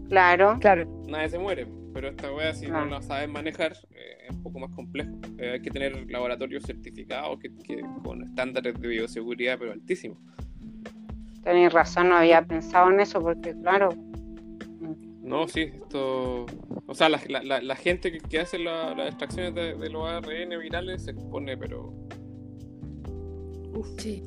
Claro, 0.08 0.56
Claro. 0.60 0.86
Nadie 1.06 1.28
se 1.28 1.38
muere, 1.38 1.66
pero 1.92 2.08
esta 2.08 2.32
weá, 2.32 2.54
si 2.54 2.66
no 2.68 2.84
la 2.86 3.02
sabes 3.02 3.28
manejar, 3.28 3.72
eh, 3.90 4.26
es 4.28 4.34
un 4.36 4.42
poco 4.42 4.58
más 4.60 4.70
complejo. 4.70 5.10
Eh, 5.38 5.52
hay 5.54 5.60
que 5.62 5.70
tener 5.70 6.10
laboratorios 6.10 6.62
certificados 6.64 7.38
que, 7.40 7.50
que- 7.56 7.82
con 8.02 8.22
estándares 8.22 8.80
de 8.80 8.88
bioseguridad, 8.88 9.58
pero 9.58 9.72
altísimos. 9.72 10.18
tenéis 11.42 11.72
razón, 11.72 12.10
no 12.10 12.16
había 12.16 12.42
pensado 12.42 12.90
en 12.90 13.00
eso, 13.00 13.20
porque 13.20 13.54
claro, 13.62 13.90
No, 15.22 15.46
sí, 15.46 15.60
esto. 15.60 16.44
O 16.86 16.94
sea, 16.94 17.08
la, 17.08 17.20
la- 17.28 17.42
la- 17.44 17.60
la 17.62 17.76
gente 17.76 18.10
que, 18.10 18.18
que 18.18 18.40
hace 18.40 18.58
la- 18.58 18.94
las 18.96 19.08
extracciones 19.10 19.54
de, 19.54 19.74
de 19.76 19.88
los 19.88 20.02
ARN 20.08 20.58
virales 20.60 21.02
se 21.04 21.12
expone, 21.12 21.56
pero. 21.56 21.92
Sí. 23.98 24.24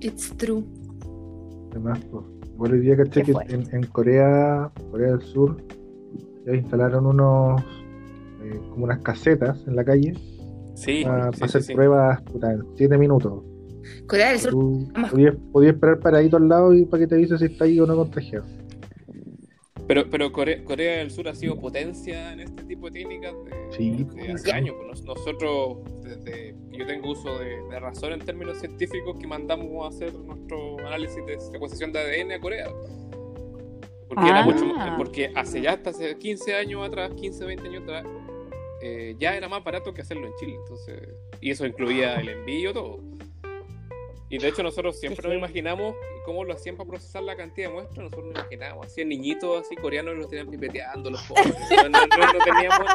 It's 0.00 0.34
true. 0.38 0.64
Además, 1.70 2.00
pues, 2.10 2.24
igual 2.54 2.72
hoy 2.72 2.80
día 2.80 2.96
caché 2.96 3.22
que 3.22 3.32
en, 3.48 3.66
en 3.74 3.86
Corea, 3.88 4.70
Corea 4.90 5.12
del 5.12 5.22
Sur, 5.22 5.62
ya 6.46 6.54
instalaron 6.54 7.06
unos 7.06 7.62
eh, 8.42 8.58
como 8.70 8.84
unas 8.84 8.98
casetas 9.00 9.64
en 9.66 9.76
la 9.76 9.84
calle 9.84 10.14
Sí, 10.74 11.02
para, 11.04 11.32
sí, 11.32 11.38
para 11.40 11.52
sí, 11.52 11.58
hacer 11.58 11.62
sí. 11.62 11.74
pruebas 11.74 12.20
puta, 12.22 12.52
en 12.52 12.62
7 12.76 12.96
minutos. 12.98 13.44
Corea 14.06 14.30
del 14.30 14.38
Sur. 14.40 14.54
Podías, 15.10 15.34
podías 15.52 15.74
esperar 15.74 15.98
paradito 16.00 16.36
al 16.38 16.48
lado 16.48 16.72
y 16.74 16.84
para 16.86 17.00
que 17.02 17.06
te 17.08 17.14
avise 17.16 17.36
si 17.38 17.44
está 17.46 17.64
ahí 17.64 17.78
o 17.80 17.86
no 17.86 17.94
contagiado. 17.96 18.46
Pero, 19.88 20.08
pero 20.08 20.32
Corea, 20.32 20.64
Corea 20.64 20.98
del 20.98 21.10
Sur 21.10 21.28
ha 21.28 21.34
sido 21.34 21.58
potencia 21.60 22.32
en 22.32 22.40
este 22.40 22.62
tipo 22.64 22.86
de 22.88 23.00
técnicas 23.00 23.34
de, 23.44 23.76
Sí, 23.76 24.06
de 24.14 24.32
hace 24.32 24.52
años. 24.52 24.76
pues, 24.76 24.88
nos- 24.88 25.04
nosotros, 25.18 25.78
desde 26.02 26.54
que 26.70 26.78
yo 26.78 26.86
tengo 26.86 27.10
uso 27.10 27.36
de, 27.38 27.56
de 27.68 27.80
razón 27.80 28.12
en 28.12 28.20
términos 28.20 28.58
científicos, 28.58 29.16
que 29.20 29.26
mandamos 29.26 29.84
a 29.84 29.88
hacer 29.88 30.14
nuestro 30.14 30.78
análisis 30.86 31.24
de 31.26 31.38
secuenciación 31.40 31.92
de 31.92 31.98
ADN 31.98 32.32
a 32.32 32.40
Corea. 32.40 32.68
Porque, 34.14 34.28
era 34.28 34.40
Ah. 34.40 34.44
mucho 34.44 34.64
más- 34.66 34.96
porque 34.98 35.32
hace 35.34 35.60
ya 35.62 35.72
hasta 35.72 35.90
hace 35.90 36.18
15 36.18 36.54
años 36.54 36.86
atrás, 36.86 37.12
15, 37.14 37.44
20 37.46 37.66
años 37.68 37.82
atrás, 37.84 38.04
eh, 38.82 39.14
ya 39.18 39.34
era 39.34 39.48
más 39.48 39.64
barato 39.64 39.94
que 39.94 40.02
hacerlo 40.02 40.26
en 40.26 40.34
Chile. 40.36 40.54
Entonces, 40.56 41.08
y 41.40 41.50
eso 41.50 41.64
incluía 41.64 42.16
el 42.16 42.28
envío, 42.28 42.72
todo. 42.74 42.98
Y 44.28 44.38
de 44.38 44.48
hecho 44.48 44.62
nosotros 44.62 44.98
siempre 44.98 45.28
nos 45.28 45.36
imaginamos 45.38 45.94
cómo 46.24 46.44
lo 46.44 46.54
hacían 46.54 46.76
para 46.76 46.88
procesar 46.88 47.22
la 47.22 47.36
cantidad 47.36 47.68
de 47.68 47.74
muestras. 47.74 47.98
Nosotros 48.04 48.26
nos 48.26 48.34
imaginamos, 48.40 48.86
hacían 48.86 49.08
niñitos 49.08 49.60
así 49.60 49.76
coreanos 49.76 50.16
los 50.16 50.28
tenían 50.28 50.48
pipeteando 50.48 51.10
los 51.10 51.22
pobres. 51.22 51.44
No, 51.82 51.88
no- 51.88 51.98
no- 52.06 52.32
no 52.32 52.38
teníamos, 52.44 52.86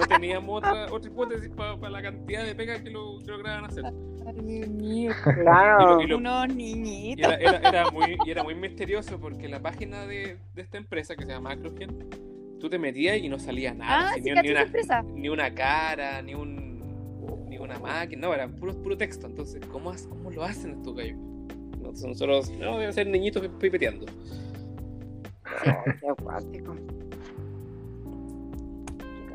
no 0.00 0.06
teníamos 0.08 0.58
otra, 0.58 0.92
otra 0.92 1.10
hipótesis 1.10 1.50
para 1.50 1.90
la 1.90 2.02
cantidad 2.02 2.44
de 2.44 2.54
pegas 2.54 2.82
que 2.82 2.90
lo, 2.90 3.18
que 3.20 3.26
lograban 3.30 3.64
hacer. 3.66 3.84
Claro. 5.42 6.00
Y 6.00 6.06
lo- 6.06 6.16
Unos 6.18 6.48
Y 6.50 6.54
niñitos. 6.54 7.32
era, 7.32 7.36
era- 7.58 7.68
era 7.68 7.90
muy, 7.90 8.16
y 8.24 8.30
era 8.30 8.42
muy 8.42 8.54
misterioso 8.54 9.18
porque 9.20 9.48
la 9.48 9.60
página 9.60 10.06
de, 10.06 10.38
de 10.54 10.62
esta 10.62 10.78
empresa 10.78 11.14
que 11.16 11.24
se 11.24 11.30
llama 11.32 11.50
Macrogen, 11.50 12.08
tú 12.60 12.68
te 12.70 12.78
metías 12.78 13.18
y 13.18 13.28
no 13.28 13.38
salía 13.38 13.74
nada. 13.74 14.10
Ah, 14.10 14.14
sí, 14.14 14.20
ni, 14.22 14.30
ni 14.32 14.50
una, 14.50 15.02
ni 15.14 15.28
una 15.28 15.54
cara, 15.54 16.22
ni 16.22 16.34
un 16.34 16.64
ni 17.48 17.58
una 17.58 17.78
máquina, 17.78 18.26
no, 18.26 18.34
era 18.34 18.48
puro, 18.48 18.74
puro 18.82 18.96
texto. 18.96 19.26
Entonces, 19.26 19.64
¿cómo, 19.70 19.90
has- 19.90 20.06
¿cómo 20.06 20.30
lo 20.30 20.42
hacen 20.42 20.72
estos 20.72 20.94
gallos? 20.96 21.18
Entonces, 21.74 22.06
nosotros, 22.06 22.50
no, 22.58 22.78
deben 22.78 22.92
ser 22.92 23.06
niñitos 23.06 23.46
pipeteando. 23.60 24.06
Qué 26.00 26.08
acuático. 26.08 26.74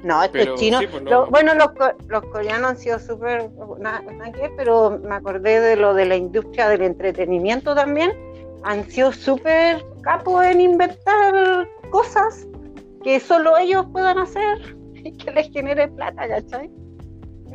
No, 0.04 0.24
estos 0.24 0.32
Pero 0.42 0.56
chinos. 0.56 0.80
sí, 0.82 0.88
pues, 0.88 1.04
lo- 1.04 1.28
bueno, 1.28 1.54
los, 1.56 1.72
co- 1.72 1.94
los 2.08 2.24
coreanos 2.26 2.72
han 2.72 2.78
sido 2.78 3.00
súper. 3.00 3.50
Pero 4.58 5.00
me 5.04 5.16
acordé 5.16 5.60
de 5.60 5.76
lo 5.76 5.94
de 5.94 6.06
la 6.06 6.16
industria 6.16 6.70
del 6.70 6.82
entretenimiento 6.84 7.76
también. 7.76 8.12
Han 8.64 8.90
sido 8.90 9.12
súper 9.12 9.84
capos 10.02 10.44
en 10.46 10.62
inventar 10.62 11.68
cosas 11.92 12.48
que 13.04 13.20
solo 13.20 13.58
ellos 13.58 13.86
puedan 13.92 14.18
hacer 14.20 14.76
y 14.96 15.12
que 15.14 15.32
les 15.32 15.50
genere 15.52 15.88
plata, 15.90 16.28
¿cachai? 16.28 16.70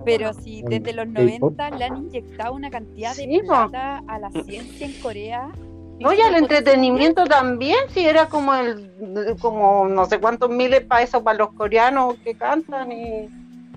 Pero 0.04 0.34
si 0.34 0.62
desde 0.62 0.92
los 0.92 1.06
K-pop. 1.06 1.52
90 1.56 1.70
le 1.70 1.84
han 1.84 1.96
inyectado 1.96 2.52
una 2.54 2.68
cantidad 2.70 3.10
de 3.16 3.22
Sí, 3.22 3.40
plata 3.46 4.02
a 4.06 4.18
la 4.18 4.30
ciencia 4.30 4.86
en 4.86 4.92
Corea. 5.00 5.48
No, 6.00 6.12
y 6.12 6.20
al 6.20 6.34
entretenimiento 6.34 7.24
también, 7.24 7.78
si 7.88 8.04
era 8.04 8.28
como 8.28 8.54
el, 8.54 8.90
como 9.40 9.88
no 9.88 10.04
sé 10.06 10.18
cuántos 10.18 10.50
miles 10.50 10.82
para 10.82 11.02
eso, 11.02 11.22
para 11.22 11.38
los 11.38 11.52
coreanos 11.52 12.16
que 12.24 12.34
cantan 12.34 12.90
y 12.92 13.28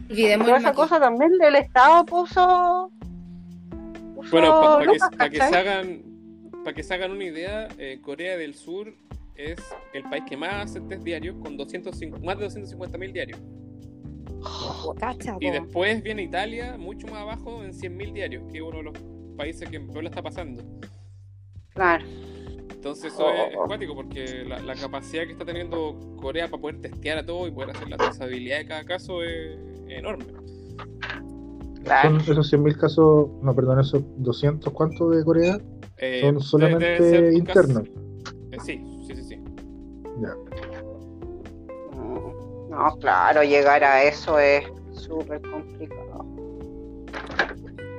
Olvidemos 0.10 0.48
toda 0.48 0.58
el 0.58 0.64
esa 0.64 0.70
maquillaje. 0.70 0.76
cosa 0.76 1.00
también 1.00 1.38
del 1.38 1.56
Estado 1.56 2.06
puso, 2.06 2.92
puso 4.16 4.32
Bueno, 4.32 4.80
para 5.18 5.30
que, 5.30 5.38
se 5.38 5.56
hagan 5.56 6.04
para 6.64 6.74
que 6.74 6.84
se 6.84 6.94
hagan 6.94 7.12
una 7.12 7.26
idea, 7.26 7.68
eh, 7.78 8.00
Corea 8.02 8.38
del 8.38 8.56
Sur 8.56 8.94
es 9.36 9.60
el 9.94 10.04
país 10.04 10.24
que 10.28 10.38
más 10.38 10.70
hace 10.70 10.82
test 10.82 11.04
diarios 11.04 11.36
con 11.44 11.58
205, 11.58 12.20
más 12.20 12.38
de 12.38 12.46
250 12.46 12.98
mil 12.98 13.14
diarios. 13.14 13.40
Cacha, 15.00 15.38
Y 15.40 15.50
después 15.50 16.02
viene 16.04 16.24
Italia, 16.24 16.78
mucho 16.78 17.08
más 17.08 17.22
abajo, 17.22 17.64
en 17.64 17.74
100.000 17.74 18.14
diarios, 18.14 18.44
que 18.52 18.58
es 18.58 18.64
uno 18.64 18.78
de 18.78 18.84
los 18.84 18.94
países 19.36 19.68
que 19.70 19.80
peor 19.80 20.04
la 20.04 20.10
está 20.10 20.22
pasando. 20.22 20.64
Claro. 21.78 22.04
Entonces 22.72 23.14
eso 23.14 23.30
es, 23.30 23.52
es 23.52 23.58
Oh. 23.58 23.66
cuático, 23.66 23.96
porque 23.96 24.44
la, 24.48 24.60
la 24.60 24.76
capacidad 24.76 25.24
que 25.26 25.32
está 25.32 25.46
teniendo 25.46 25.98
Corea 26.22 26.48
para 26.50 26.62
poder 26.62 26.82
testear 26.82 27.18
a 27.20 27.26
todo 27.26 27.48
y 27.48 27.52
poder 27.52 27.72
hacer 27.72 27.88
la 27.90 27.98
trazabilidad 27.98 28.58
de 28.60 28.66
cada 28.68 28.84
caso 28.84 29.24
es, 29.24 29.58
es 29.88 29.98
enorme. 30.00 30.26
Claro. 31.84 32.20
Son 32.22 32.32
esos 32.34 32.52
100.000 32.54 32.78
casos, 32.78 33.30
no, 33.42 33.56
perdón, 33.56 33.80
esos 33.80 34.04
200, 34.18 34.74
¿cuántos 34.74 35.16
de 35.16 35.24
Corea? 35.24 35.58
Eh, 35.98 36.20
Son 36.22 36.40
solamente 36.42 37.34
internos. 37.34 37.84
eh, 38.52 38.58
sí, 38.64 38.84
sí, 39.08 39.16
sí, 39.16 39.24
sí. 39.24 39.40
Ya. 40.22 40.34
Mm, 41.96 42.70
No, 42.70 42.98
claro, 43.00 43.44
llegar 43.44 43.84
a 43.84 44.04
eso 44.04 44.38
es 44.40 44.64
súper 44.92 45.42
complicado. 45.42 46.26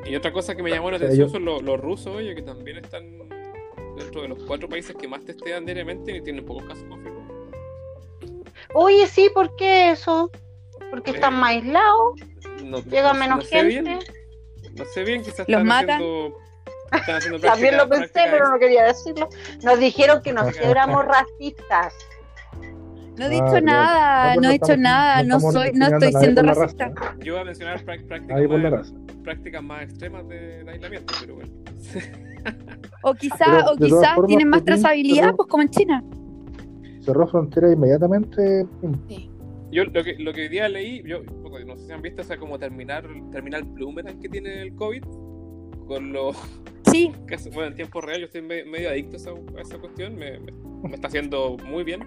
Y 0.06 0.14
otra 0.16 0.32
cosa 0.32 0.54
que 0.54 0.62
me 0.62 0.70
llamó 0.70 0.90
la 0.90 0.96
O 0.96 0.98
sea, 1.00 1.08
atención 1.08 1.28
yo- 1.28 1.32
son 1.32 1.44
los, 1.44 1.62
los 1.62 1.80
rusos, 1.80 2.14
oye, 2.16 2.34
que 2.34 2.42
también 2.42 2.78
están 2.78 3.17
dentro 3.98 4.22
de 4.22 4.28
los 4.28 4.38
cuatro 4.44 4.68
países 4.68 4.94
que 4.96 5.06
más 5.08 5.24
testean 5.24 5.64
diariamente 5.64 6.16
y 6.16 6.20
tienen 6.22 6.44
pocos 6.44 6.64
casos 6.64 6.84
confirmados. 6.88 7.28
Oye, 8.74 9.06
sí, 9.06 9.30
¿por 9.32 9.54
qué 9.56 9.90
eso? 9.90 10.30
Porque 10.90 11.10
están 11.12 11.34
más 11.34 11.50
aislados, 11.50 12.14
No, 12.64 12.78
llega 12.82 13.12
no- 13.12 13.18
menos 13.18 13.38
no 13.38 13.42
sé 13.44 13.62
bien, 13.64 13.86
gente. 13.86 14.12
no 14.74 14.84
sé 14.84 15.04
bien, 15.04 15.22
quizás 15.22 15.40
¿Los 15.40 15.48
están 15.48 15.66
matan? 15.66 15.90
haciendo, 15.90 16.38
están 16.92 17.16
haciendo 17.16 17.40
También 17.40 17.76
lo 17.76 17.88
pensé, 17.88 18.08
práctica 18.08 18.30
pero 18.30 18.50
no 18.50 18.58
quería 18.58 18.84
decirlo. 18.84 19.28
Nos 19.62 19.78
dijeron 19.78 20.22
que 20.22 20.32
no 20.32 20.46
éramos 20.62 21.04
racistas. 21.04 21.94
No 23.18 23.24
he 23.24 23.28
Ah, 23.28 23.30
dicho 23.30 23.60
nada, 23.60 24.36
no 24.36 24.48
he 24.48 24.52
dicho 24.52 24.76
nada, 24.76 25.22
no 25.24 25.40
soy, 25.40 25.72
no 25.72 25.86
estoy 25.86 26.12
siendo 26.12 26.42
racista. 26.42 26.88
raza, 26.88 27.14
¿eh? 27.14 27.18
Yo 27.24 27.32
iba 27.32 27.40
a 27.40 27.44
mencionar 27.44 27.84
práct- 27.84 28.06
prácticas, 28.06 28.48
más, 28.48 28.70
raza. 28.70 28.94
prácticas 29.24 29.62
más 29.62 29.82
extremas 29.82 30.28
de, 30.28 30.64
de 30.64 30.70
aislamiento, 30.70 31.14
pero 31.20 31.34
bueno. 31.36 31.52
O 33.02 33.14
quizá, 33.14 33.44
Pero, 33.44 33.72
o 33.72 33.76
quizás 33.76 34.16
tienen 34.26 34.48
más 34.48 34.64
trazabilidad, 34.64 35.30
cerró- 35.30 35.36
pues 35.36 35.48
como 35.48 35.62
en 35.62 35.68
China. 35.70 36.04
Cerró 37.00 37.26
frontera 37.28 37.70
inmediatamente. 37.72 38.64
pum. 38.80 38.92
Yo 39.70 39.84
lo 39.84 40.02
que, 40.02 40.14
lo 40.18 40.32
que 40.32 40.42
hoy 40.42 40.48
día 40.48 40.68
leí, 40.68 41.02
yo 41.04 41.22
no 41.22 41.76
sé 41.76 41.86
si 41.86 41.92
han 41.92 42.00
visto 42.02 42.22
esa 42.22 42.36
como 42.38 42.58
terminar, 42.58 43.06
terminal 43.32 43.64
boomerang 43.64 44.18
que 44.20 44.28
tiene 44.28 44.62
el 44.62 44.74
COVID, 44.74 45.02
con 45.86 46.12
los 46.12 46.36
Sí, 46.90 47.12
casos, 47.26 47.52
bueno, 47.52 47.68
en 47.68 47.74
tiempo 47.76 48.00
real 48.00 48.20
yo 48.20 48.26
estoy 48.26 48.42
me- 48.42 48.64
medio 48.64 48.88
adicto 48.88 49.16
a 49.16 49.16
esa, 49.18 49.30
a 49.30 49.60
esa 49.60 49.78
cuestión, 49.78 50.16
me, 50.16 50.38
me- 50.40 50.52
me 50.88 50.94
está 50.94 51.08
haciendo 51.08 51.56
muy 51.66 51.84
bien. 51.84 52.00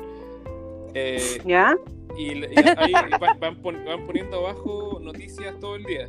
Eh, 0.94 1.42
¿Ya? 1.46 1.76
y, 2.18 2.44
ahí 2.78 2.92
van, 3.40 3.62
pon- 3.62 3.84
van 3.86 4.06
poniendo 4.06 4.40
abajo 4.46 5.00
noticias 5.02 5.58
todo 5.60 5.76
el 5.76 5.84
día. 5.84 6.08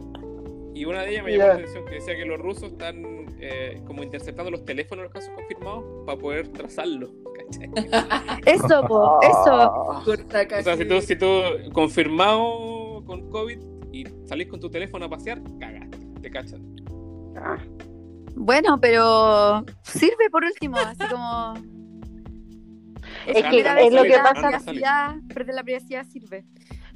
Y 0.74 0.84
una 0.86 1.02
de 1.02 1.10
ellas 1.10 1.24
me 1.24 1.32
llamó 1.32 1.42
Ya. 1.42 1.48
la 1.48 1.54
atención 1.54 1.84
que 1.84 1.94
decía 1.96 2.16
que 2.16 2.24
los 2.24 2.40
rusos 2.40 2.72
están 2.72 3.26
eh, 3.38 3.80
como 3.86 4.02
interceptando 4.02 4.50
los 4.50 4.64
teléfonos 4.64 5.02
de 5.02 5.04
los 5.04 5.12
casos 5.12 5.30
confirmados 5.34 5.84
para 6.06 6.18
poder 6.18 6.48
trazarlos. 6.48 7.10
eso, 8.46 8.82
po, 8.88 9.18
eso. 9.22 10.02
Corta 10.04 10.46
O 10.58 10.62
sea, 10.62 10.76
si 10.76 10.84
tú, 10.86 11.00
si 11.02 11.16
tú 11.16 11.26
confirmado 11.72 13.02
con 13.04 13.28
COVID 13.30 13.58
y 13.92 14.04
salís 14.26 14.48
con 14.48 14.60
tu 14.60 14.70
teléfono 14.70 15.04
a 15.04 15.10
pasear, 15.10 15.42
cagaste, 15.60 15.98
te 16.22 16.30
cachan. 16.30 16.62
ah. 17.36 17.58
Bueno, 18.34 18.80
pero 18.80 19.62
sirve 19.82 20.30
por 20.30 20.42
último, 20.42 20.78
así 20.78 21.04
como. 21.10 21.52
Es 23.26 23.44
que 23.44 23.60
es 23.60 23.92
lo 23.92 24.02
que 24.02 24.18
pasa- 24.18 24.48
privacidad, 24.58 25.16
perder 25.32 25.54
la 25.54 25.62
privacidad 25.62 26.04
sirve. 26.06 26.44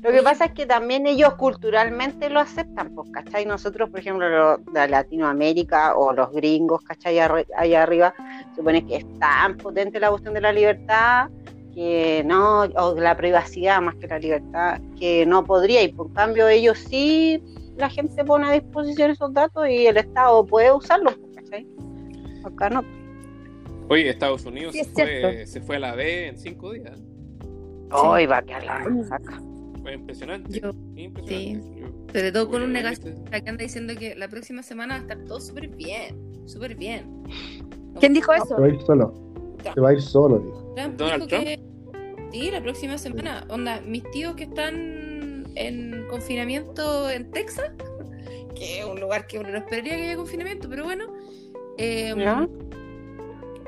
Lo 0.02 0.10
que 0.12 0.22
pasa 0.22 0.44
es 0.46 0.52
que 0.52 0.66
también 0.66 1.06
ellos 1.06 1.34
culturalmente 1.34 2.28
lo 2.28 2.40
aceptan, 2.40 2.94
pues, 2.94 3.10
¿cachai? 3.10 3.46
Nosotros, 3.46 3.88
por 3.88 3.98
ejemplo, 4.00 4.28
los 4.28 4.64
de 4.66 4.88
Latinoamérica 4.88 5.96
o 5.96 6.12
los 6.12 6.30
gringos, 6.32 6.82
¿cachai? 6.82 7.18
Allá 7.18 7.82
arriba, 7.82 8.14
supone 8.54 8.84
que 8.86 8.96
es 8.96 9.18
tan 9.18 9.56
potente 9.56 9.98
la 9.98 10.10
cuestión 10.10 10.34
de 10.34 10.42
la 10.42 10.52
libertad 10.52 11.30
que 11.74 12.22
no, 12.26 12.60
o 12.62 12.94
de 12.94 13.00
la 13.02 13.16
privacidad 13.16 13.80
más 13.80 13.94
que 13.96 14.06
la 14.06 14.18
libertad, 14.18 14.80
que 14.98 15.24
no 15.26 15.44
podría, 15.44 15.82
y 15.82 15.88
por 15.92 16.12
cambio 16.12 16.46
ellos 16.48 16.78
sí, 16.78 17.42
la 17.76 17.88
gente 17.90 18.24
pone 18.24 18.48
a 18.48 18.52
disposición 18.52 19.10
esos 19.10 19.32
datos 19.34 19.68
y 19.68 19.86
el 19.86 19.96
Estado 19.96 20.44
puede 20.46 20.72
usarlos, 20.72 21.14
pues, 21.16 21.36
¿cachai? 21.36 21.66
Acá 22.44 22.70
no. 22.70 22.84
Oye, 23.88 24.08
Estados 24.10 24.44
Unidos 24.44 24.72
Sí, 24.74 24.82
se, 24.84 25.42
es 25.44 25.50
fue, 25.52 25.62
se 25.68 25.76
a 25.76 25.78
la 25.78 25.94
B 25.94 26.28
en 26.28 26.38
cinco 26.38 26.72
días. 26.72 26.98
Hoy 27.92 28.26
va 28.26 28.38
a 28.38 28.42
quedar 28.42 28.64
la 28.64 29.04
saca. 29.08 29.40
Fue 29.82 29.94
impresionante. 29.94 30.60
Yo, 30.60 30.70
impresionante. 30.96 31.80
Yo- 31.80 31.86
sobre 32.12 32.32
todo 32.32 32.48
con 32.48 32.62
un 32.62 32.72
negacionista 32.72 33.40
que 33.40 33.50
anda 33.50 33.62
diciendo 33.62 33.94
que 33.98 34.14
la 34.16 34.28
próxima 34.28 34.62
semana 34.62 34.94
va 34.94 34.98
a 34.98 35.02
estar 35.02 35.24
todo 35.24 35.40
súper 35.40 35.68
bien, 35.68 36.16
súper 36.46 36.74
bien. 36.74 37.22
¿Quién 38.00 38.14
dijo 38.14 38.32
Se 38.32 38.38
eso? 38.38 38.56
va 38.60 38.66
a 38.66 38.68
ir 38.68 38.80
solo. 38.82 39.14
Se 39.74 39.80
va 39.80 39.88
a 39.90 39.92
ir 39.92 40.02
solo, 40.02 40.38
dijo. 40.38 40.72
Trump 40.76 40.96
¿Donald 40.96 41.28
dijo 41.28 41.42
que 41.42 41.60
sí, 42.32 42.50
la 42.50 42.62
próxima 42.62 42.98
semana. 42.98 43.46
Onda, 43.50 43.80
mis 43.82 44.02
tíos 44.10 44.34
que 44.34 44.44
están 44.44 45.44
en 45.54 46.06
confinamiento 46.08 47.10
en 47.10 47.30
Texas, 47.30 47.70
que 48.56 48.80
es 48.80 48.84
un 48.84 48.98
lugar 49.00 49.26
que 49.26 49.38
uno 49.38 49.50
no 49.50 49.58
esperaría 49.58 49.96
que 49.96 50.02
haya 50.02 50.16
confinamiento, 50.16 50.68
pero 50.68 50.84
bueno, 50.84 51.04
eh, 51.78 52.14
¿Ya? 52.16 52.48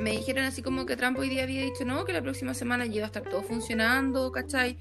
Me 0.01 0.11
dijeron 0.13 0.45
así 0.45 0.63
como 0.63 0.87
que 0.87 0.97
Trump 0.97 1.19
hoy 1.19 1.29
día 1.29 1.43
había 1.43 1.63
dicho 1.63 1.85
no, 1.85 2.05
que 2.05 2.13
la 2.13 2.23
próxima 2.23 2.55
semana 2.55 2.87
ya 2.87 2.95
iba 2.97 3.05
a 3.05 3.07
estar 3.07 3.23
todo 3.25 3.43
funcionando, 3.43 4.31
¿cachai? 4.33 4.79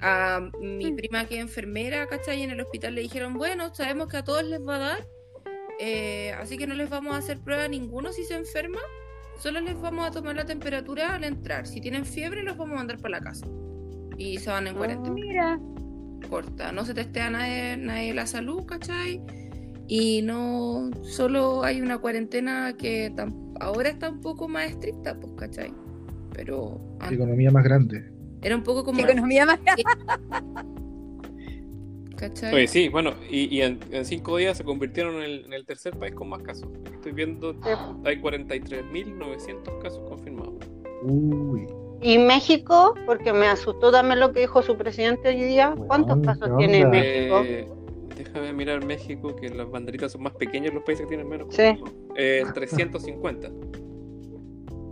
A 0.00 0.40
mi 0.60 0.92
prima 0.92 1.24
que 1.26 1.36
es 1.36 1.40
enfermera, 1.40 2.06
¿cachai? 2.06 2.42
En 2.42 2.50
el 2.50 2.60
hospital 2.60 2.94
le 2.94 3.00
dijeron, 3.02 3.34
bueno, 3.34 3.74
sabemos 3.74 4.08
que 4.08 4.18
a 4.18 4.24
todos 4.24 4.44
les 4.44 4.60
va 4.60 4.76
a 4.76 4.78
dar, 4.78 5.06
eh, 5.80 6.32
así 6.38 6.58
que 6.58 6.66
no 6.66 6.74
les 6.74 6.90
vamos 6.90 7.14
a 7.14 7.18
hacer 7.18 7.38
prueba 7.38 7.64
a 7.64 7.68
ninguno 7.68 8.12
si 8.12 8.24
se 8.24 8.34
enferma, 8.34 8.80
solo 9.40 9.60
les 9.60 9.80
vamos 9.80 10.06
a 10.06 10.10
tomar 10.10 10.36
la 10.36 10.44
temperatura 10.44 11.14
al 11.14 11.24
entrar. 11.24 11.66
Si 11.66 11.80
tienen 11.80 12.04
fiebre, 12.04 12.42
los 12.42 12.56
vamos 12.56 12.74
a 12.74 12.78
mandar 12.78 12.98
para 12.98 13.18
la 13.18 13.24
casa. 13.24 13.46
Y 14.16 14.38
se 14.38 14.50
van 14.50 14.66
en 14.66 14.74
cuarentena 14.74 15.14
Mira, 15.14 15.60
corta. 16.28 16.72
No 16.72 16.84
se 16.84 16.94
testea 16.94 17.30
nadie, 17.30 17.76
nadie 17.76 18.12
la 18.14 18.26
salud, 18.26 18.64
¿cachai? 18.66 19.22
Y 19.86 20.22
no, 20.22 20.90
solo 21.02 21.62
hay 21.62 21.80
una 21.80 21.98
cuarentena 21.98 22.76
que 22.76 23.10
tam- 23.12 23.47
ahora 23.60 23.88
está 23.90 24.10
un 24.10 24.20
poco 24.20 24.48
más 24.48 24.70
estricta, 24.70 25.18
pues, 25.18 25.32
¿cachai? 25.36 25.72
Pero 26.32 26.80
antes 27.00 27.18
Economía 27.18 27.50
más 27.50 27.64
grande. 27.64 28.04
era 28.42 28.54
un 28.56 28.62
poco 28.62 28.84
como... 28.84 29.00
economía 29.00 29.46
más 29.46 29.58
¿Cachai? 32.16 32.52
Oye, 32.52 32.66
sí, 32.66 32.88
bueno, 32.88 33.14
y, 33.30 33.54
y 33.56 33.62
en, 33.62 33.78
en 33.92 34.04
cinco 34.04 34.36
días 34.38 34.56
se 34.56 34.64
convirtieron 34.64 35.16
en 35.16 35.22
el, 35.22 35.44
en 35.46 35.52
el 35.52 35.64
tercer 35.64 35.96
país 35.96 36.14
con 36.14 36.28
más 36.28 36.42
casos. 36.42 36.68
Estoy 36.92 37.12
viendo, 37.12 37.54
hay 38.04 38.20
43.900 38.20 39.78
casos 39.80 40.02
confirmados. 40.08 40.54
Uy. 41.02 41.68
Y 42.00 42.18
México, 42.18 42.94
porque 43.06 43.32
me 43.32 43.46
asustó 43.46 43.90
también 43.92 44.20
lo 44.20 44.32
que 44.32 44.40
dijo 44.40 44.62
su 44.62 44.76
presidente 44.76 45.28
hoy 45.28 45.42
día. 45.42 45.74
¿Cuántos 45.86 46.18
casos 46.20 46.48
¿qué 46.58 46.66
tiene? 46.66 46.86
México? 46.86 47.42
Eh, 47.44 47.68
déjame 48.16 48.52
mirar 48.52 48.84
México, 48.84 49.34
que 49.36 49.48
las 49.50 49.70
banderitas 49.70 50.12
son 50.12 50.22
más 50.22 50.32
pequeñas 50.34 50.74
los 50.74 50.82
países 50.84 51.06
que 51.06 51.10
tienen 51.10 51.28
menos. 51.28 51.54
Sí. 51.54 51.62
confirmados. 51.62 52.07
Eh, 52.18 52.44
350. 52.52 53.48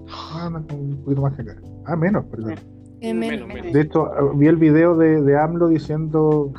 Ah, 0.09 0.49
un 0.73 1.03
poquito 1.05 1.23
más 1.23 1.35
que 1.35 1.43
acá. 1.43 1.57
Ah, 1.85 1.97
menos, 1.97 2.25
perdón. 2.27 2.55
Eh, 3.01 3.13
menos, 3.13 3.49
menos. 3.49 3.73
De 3.73 3.81
hecho, 3.81 4.07
ah, 4.07 4.33
vi 4.35 4.47
el 4.47 4.57
video 4.57 4.97
de, 4.97 5.21
de 5.21 5.37
AMLO 5.39 5.69
diciendo, 5.69 6.53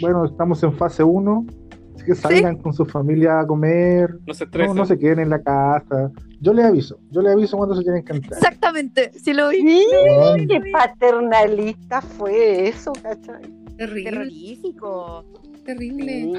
bueno, 0.00 0.24
estamos 0.24 0.62
en 0.62 0.72
fase 0.72 1.04
1, 1.04 1.46
así 1.94 2.04
que 2.06 2.14
salgan 2.14 2.56
con 2.56 2.72
su 2.72 2.84
familia 2.86 3.40
a 3.40 3.46
comer, 3.46 4.14
No 4.26 4.32
se 4.34 4.44
no, 4.44 4.46
estresen. 4.46 4.76
no 4.76 4.86
se 4.86 4.98
queden 4.98 5.20
en 5.20 5.30
la 5.30 5.42
casa. 5.42 6.10
Yo 6.40 6.52
les 6.54 6.64
aviso, 6.64 6.98
yo 7.10 7.20
les 7.20 7.32
aviso 7.34 7.56
cuando 7.58 7.76
se 7.76 7.82
tienen 7.82 8.02
que 8.04 8.14
entrar. 8.14 8.32
Exactamente, 8.38 9.12
sí 9.12 9.34
lo 9.34 9.50
vi. 9.50 9.58
Sí, 9.58 10.46
qué 10.48 10.60
paternalista 10.72 12.00
fue 12.00 12.68
eso, 12.68 12.92
¿cachai? 13.02 13.42
Terrible. 13.76 14.10
Terrorífico. 14.10 15.24
Terrible. 15.64 16.32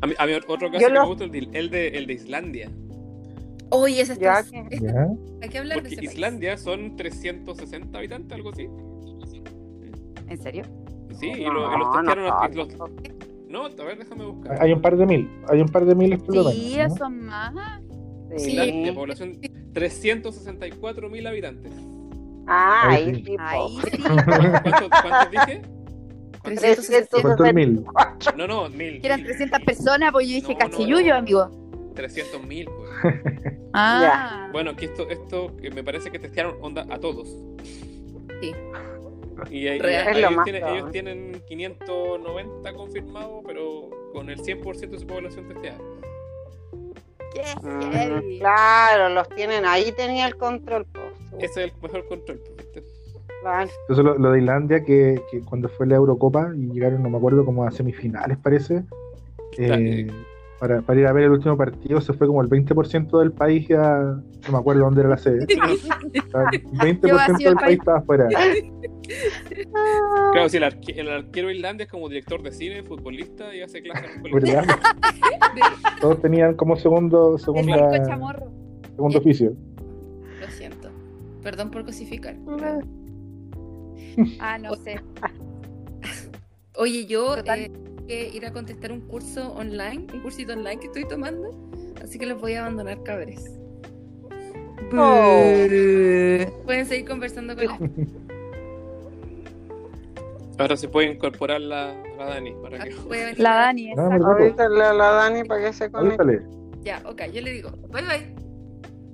A 0.00 0.06
mí, 0.06 0.14
a 0.18 0.26
mí 0.26 0.32
otro 0.34 0.70
caso 0.70 0.80
Yo 0.80 0.86
que 0.88 0.92
lo- 0.92 1.00
me 1.02 1.06
gusta 1.08 1.24
es 1.24 1.32
el 1.32 1.50
de, 1.50 1.58
el 1.58 1.70
de, 1.70 1.88
el 1.88 2.06
de 2.06 2.12
Islandia. 2.12 2.70
Oye, 3.70 4.00
ese 4.00 4.16
que- 4.18 4.26
este- 4.26 4.80
¿Ya? 4.80 5.08
hay 5.42 5.48
que 5.48 5.58
hablar 5.58 5.76
de 5.78 5.82
Porque 5.82 5.94
ese 5.94 6.02
país. 6.02 6.12
Islandia 6.14 6.56
son 6.56 6.96
360 6.96 7.98
habitantes, 7.98 8.32
algo 8.32 8.50
así. 8.50 8.68
¿En 10.28 10.38
serio? 10.42 10.64
Sí, 11.18 11.26
y, 11.30 11.44
lo- 11.44 11.74
y 11.74 11.78
los 11.78 11.88
No, 11.88 11.92
testearon. 11.92 12.24
no, 12.26 12.38
a- 12.40 12.48
y 12.50 12.54
los- 12.54 12.68
no, 13.48 13.64
a 13.66 13.84
ver, 13.84 13.98
déjame 13.98 14.24
buscar. 14.26 14.62
Hay 14.62 14.72
un 14.72 14.80
par 14.80 14.96
de 14.96 15.06
mil, 15.06 15.30
hay 15.48 15.60
un 15.60 15.68
par 15.68 15.84
de 15.84 15.94
lo 15.94 16.44
menos, 16.44 16.54
Sí, 16.54 16.76
¿no? 16.78 16.84
eso 16.94 17.10
más. 17.10 17.82
Sí. 18.36 18.50
Islandia, 18.52 18.94
población 18.94 19.38
364 19.72 21.08
mil 21.10 21.26
habitantes. 21.26 21.72
Ah, 22.46 22.88
Ahí 22.90 23.04
ahí 23.04 23.24
sí. 23.24 23.36
Ahí 23.38 23.78
sí. 23.90 23.98
¿Cuántos, 24.02 24.88
cuántos 25.02 25.30
dije? 25.30 25.62
360. 26.42 27.22
¿Cuánto 27.22 27.44
es 27.44 27.54
mil? 27.54 27.84
No, 28.36 28.46
no, 28.46 28.68
mil. 28.68 29.00
Que 29.00 29.06
eran 29.06 29.20
mil, 29.20 29.26
300 29.28 29.58
mil. 29.58 29.66
personas, 29.66 30.12
pues 30.12 30.28
yo 30.28 30.34
dije 30.34 30.52
No, 30.52 30.58
cachillullo, 30.58 31.12
no. 31.12 31.18
amigo. 31.18 31.50
300 31.94 32.42
mil, 32.44 32.68
pues. 33.02 33.14
Ah. 33.74 34.48
Bueno, 34.50 34.74
que 34.74 34.86
esto, 34.86 35.08
esto 35.10 35.54
que 35.60 35.70
me 35.70 35.84
parece 35.84 36.10
que 36.10 36.18
testearon 36.18 36.56
onda 36.62 36.86
a 36.90 36.98
todos. 36.98 37.28
Sí. 38.40 38.54
Y 39.50 39.68
ahí- 39.68 39.78
Real. 39.78 40.16
ellos, 40.16 40.32
más 40.32 40.44
tienen, 40.44 40.66
ellos 40.66 40.90
tienen 40.90 41.42
590 41.46 42.72
confirmados, 42.72 43.42
pero 43.46 43.90
con 44.12 44.30
el 44.30 44.38
100% 44.40 44.96
de 44.96 44.98
su 44.98 45.06
población 45.06 45.46
testeada. 45.48 45.78
Qué 47.34 47.42
Mm. 47.62 48.38
Claro, 48.38 49.10
los 49.10 49.28
tienen, 49.28 49.64
ahí 49.66 49.92
tenía 49.92 50.26
el 50.26 50.36
control. 50.36 50.86
seguro. 50.92 51.12
Ese 51.38 51.64
es 51.66 51.70
el 51.70 51.72
mejor 51.82 52.08
control. 52.08 52.40
pues, 52.56 52.57
Entonces 53.82 54.04
lo, 54.04 54.18
lo 54.18 54.30
de 54.32 54.38
Islandia, 54.40 54.84
que, 54.84 55.20
que 55.30 55.40
cuando 55.40 55.68
fue 55.68 55.86
la 55.86 55.96
Eurocopa 55.96 56.50
y 56.56 56.68
llegaron, 56.72 57.02
no 57.02 57.10
me 57.10 57.16
acuerdo, 57.18 57.44
como 57.44 57.64
a 57.64 57.70
semifinales 57.70 58.38
parece, 58.38 58.84
eh, 59.58 60.06
para, 60.60 60.82
para 60.82 61.00
ir 61.00 61.06
a 61.06 61.12
ver 61.12 61.24
el 61.24 61.30
último 61.30 61.56
partido 61.56 62.00
se 62.00 62.12
fue 62.12 62.26
como 62.26 62.42
el 62.42 62.48
20% 62.48 63.18
del 63.20 63.32
país 63.32 63.70
a, 63.70 64.00
no 64.02 64.52
me 64.52 64.58
acuerdo 64.58 64.82
dónde 64.84 65.00
era 65.02 65.10
la 65.10 65.18
sede. 65.18 65.46
O 66.28 66.30
sea, 66.30 66.42
el 66.52 66.62
20% 66.62 67.00
Qué 67.00 67.12
vacío 67.12 67.36
el 67.36 67.44
del 67.44 67.54
país. 67.56 67.78
estaba 67.78 67.98
afuera. 67.98 68.28
Claro, 70.32 70.48
si 70.48 70.56
el, 70.58 70.62
arque- 70.64 70.94
el 70.98 71.08
arquero 71.08 71.50
Islandia 71.50 71.84
es 71.84 71.90
como 71.90 72.08
director 72.08 72.42
de 72.42 72.52
cine, 72.52 72.82
futbolista 72.82 73.54
y 73.54 73.62
hace 73.62 73.80
clases. 73.82 74.10
Todos 76.00 76.20
tenían 76.20 76.54
como 76.54 76.76
segundo, 76.76 77.38
segunda, 77.38 77.88
segundo 78.94 79.18
oficio. 79.18 79.52
Lo 80.40 80.46
siento. 80.50 80.90
Perdón 81.42 81.70
por 81.70 81.84
cosificar. 81.84 82.36
Ah, 84.40 84.58
no 84.58 84.74
sé. 84.76 85.00
Oye, 86.76 87.06
yo 87.06 87.36
eh, 87.36 87.42
tengo 87.42 88.06
que 88.06 88.28
ir 88.28 88.46
a 88.46 88.52
contestar 88.52 88.92
un 88.92 89.00
curso 89.00 89.52
online, 89.54 90.06
un 90.12 90.20
cursito 90.20 90.52
online 90.52 90.78
que 90.78 90.86
estoy 90.86 91.06
tomando, 91.06 91.52
así 92.02 92.18
que 92.18 92.26
los 92.26 92.40
voy 92.40 92.54
a 92.54 92.62
abandonar, 92.62 93.02
cabres. 93.02 93.58
Oh. 94.92 95.42
Pueden 96.64 96.86
seguir 96.86 97.06
conversando 97.06 97.54
con 97.54 97.64
la... 97.66 97.78
Ahora 100.58 100.76
se 100.76 100.88
puede 100.88 101.12
incorporar 101.12 101.60
la, 101.60 101.94
la 102.16 102.24
Dani 102.26 102.52
para 102.62 102.78
que. 102.78 102.94
Voy 102.94 103.18
a 103.18 103.24
venir 103.26 103.40
La 103.40 103.54
Dani, 103.54 103.94
No, 103.94 104.06
exacto. 104.06 104.26
¿verdad? 104.26 104.42
Avísale 104.42 104.84
a 104.84 104.92
la 104.92 105.10
Dani 105.12 105.44
para 105.44 105.64
que 105.64 105.72
se 105.72 105.90
conecte. 105.90 106.42
Ya, 106.82 107.02
ok, 107.06 107.22
yo 107.32 107.40
le 107.42 107.52
digo. 107.52 107.70
Bye 107.90 108.02
bye. 108.02 108.34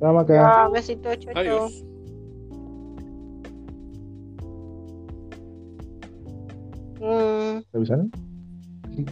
Vamos 0.00 0.24
acá. 0.24 0.35
Ya, 0.35 0.68
besito, 0.68 1.14
chao, 1.16 1.35
chao. 1.35 1.42
Adiós. 1.42 1.85
¿Te 7.70 7.79
avisaron? 7.79 8.11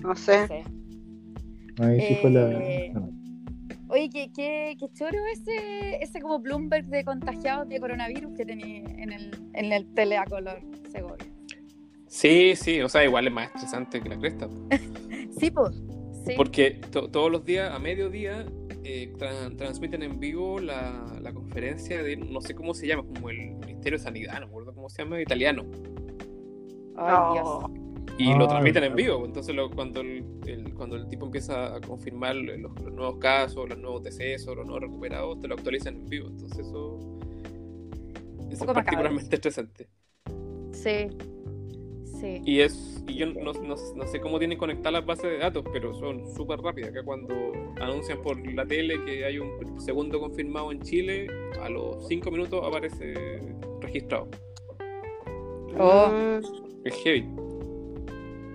no 0.03 0.15
sé. 0.15 0.41
No 0.43 0.47
sé. 0.47 0.65
Ahí 1.81 2.01
sí 2.01 2.15
fue 2.21 2.31
la. 2.31 2.51
Eh, 2.53 2.93
no. 2.95 3.11
Oye, 3.89 4.09
qué, 4.11 4.31
qué, 4.35 4.77
qué 4.79 4.89
choro 4.93 5.19
ese, 5.33 6.03
ese 6.03 6.21
como 6.21 6.39
Bloomberg 6.39 6.87
de 6.87 7.05
contagiados 7.05 7.69
de 7.69 7.79
coronavirus 7.79 8.33
que 8.37 8.47
tenía 8.47 8.79
en 8.79 9.13
el, 9.13 9.31
en 9.55 9.73
el 9.73 9.87
teleacolor 9.95 10.61
Segovia. 10.91 11.27
Sí, 12.07 12.55
sí, 12.57 12.81
o 12.81 12.89
sea, 12.89 13.05
igual 13.05 13.27
es 13.27 13.33
más 13.33 13.47
estresante 13.55 14.01
que 14.01 14.09
la 14.09 14.19
cresta. 14.19 14.49
Sí, 15.39 15.51
pues. 15.51 15.83
Sí. 16.27 16.35
Porque 16.37 16.73
to- 16.93 17.09
todos 17.11 17.33
los 17.33 17.45
días, 17.45 17.71
a 17.75 17.79
mediodía, 17.81 18.47
eh, 18.85 19.13
tra- 19.19 19.57
transmiten 19.57 20.03
en 20.03 20.21
vivo 20.21 20.61
la, 20.61 21.05
la 21.21 21.33
conferencia 21.33 22.03
de, 22.03 22.17
no 22.17 22.41
sé 22.43 22.55
cómo 22.55 22.75
se 22.75 22.87
llama, 22.87 23.03
como 23.03 23.31
el 23.31 23.55
Ministerio 23.57 23.99
de 23.99 24.05
Sanidad, 24.05 24.35
no 24.35 24.41
me 24.41 24.47
acuerdo 24.47 24.75
cómo 24.75 24.89
se 24.89 25.03
llama, 25.03 25.21
italiano. 25.21 25.65
Ay, 26.97 27.13
No. 27.13 27.33
Dios. 27.33 27.82
Y 28.19 28.31
Ah, 28.33 28.37
lo 28.39 28.47
transmiten 28.49 28.85
en 28.85 28.95
vivo. 28.95 29.25
Entonces, 29.25 29.55
lo- 29.55 29.71
cuando, 29.71 30.01
el, 30.01 30.25
el- 30.47 30.75
cuando 30.75 30.97
el 30.97 31.09
tipo 31.09 31.27
empieza 31.27 31.75
a 31.75 31.81
confirmar 31.81 32.37
los, 32.37 32.59
los 32.83 32.93
nuevos 32.93 33.17
casos, 33.19 33.69
los 33.69 33.79
nuevos 33.79 34.03
decesos, 34.03 34.55
los 34.57 34.65
nuevos 34.67 34.83
recuperados, 34.83 35.41
te 35.41 35.49
lo 35.49 35.55
actualizan 35.55 35.97
en 35.97 36.07
vivo. 36.07 36.29
Entonces, 36.29 36.59
eso, 36.67 36.99
eso 38.51 38.65
es 38.65 38.73
particularmente 38.73 39.35
estresante. 39.37 39.89
Sí. 40.73 41.09
Sí. 42.21 42.41
Y 42.45 42.61
es 42.61 43.03
y 43.09 43.15
yo 43.15 43.27
no, 43.27 43.53
no- 43.53 43.75
no 43.97 44.07
sé 44.07 44.21
cómo 44.21 44.39
tienen 44.39 44.57
conectadas 44.57 44.93
las 44.93 45.07
bases 45.07 45.25
de 45.25 45.39
datos, 45.39 45.65
pero 45.73 45.93
son 45.95 46.33
súper 46.37 46.61
rápidas. 46.61 46.91
Acá 46.91 47.03
cuando 47.03 47.35
anuncian 47.81 48.23
por 48.23 48.39
la 48.55 48.65
tele 48.65 49.03
que 49.05 49.25
hay 49.25 49.39
un 49.39 49.81
segundo 49.81 50.21
confirmado 50.21 50.71
en 50.71 50.81
Chile, 50.83 51.27
a 51.61 51.69
los 51.69 52.07
5 52.07 52.31
minutos 52.31 52.63
aparece 52.65 53.15
registrado. 53.81 54.29
Oh. 55.79 56.13
Es 56.85 56.95
heavy. 57.03 57.27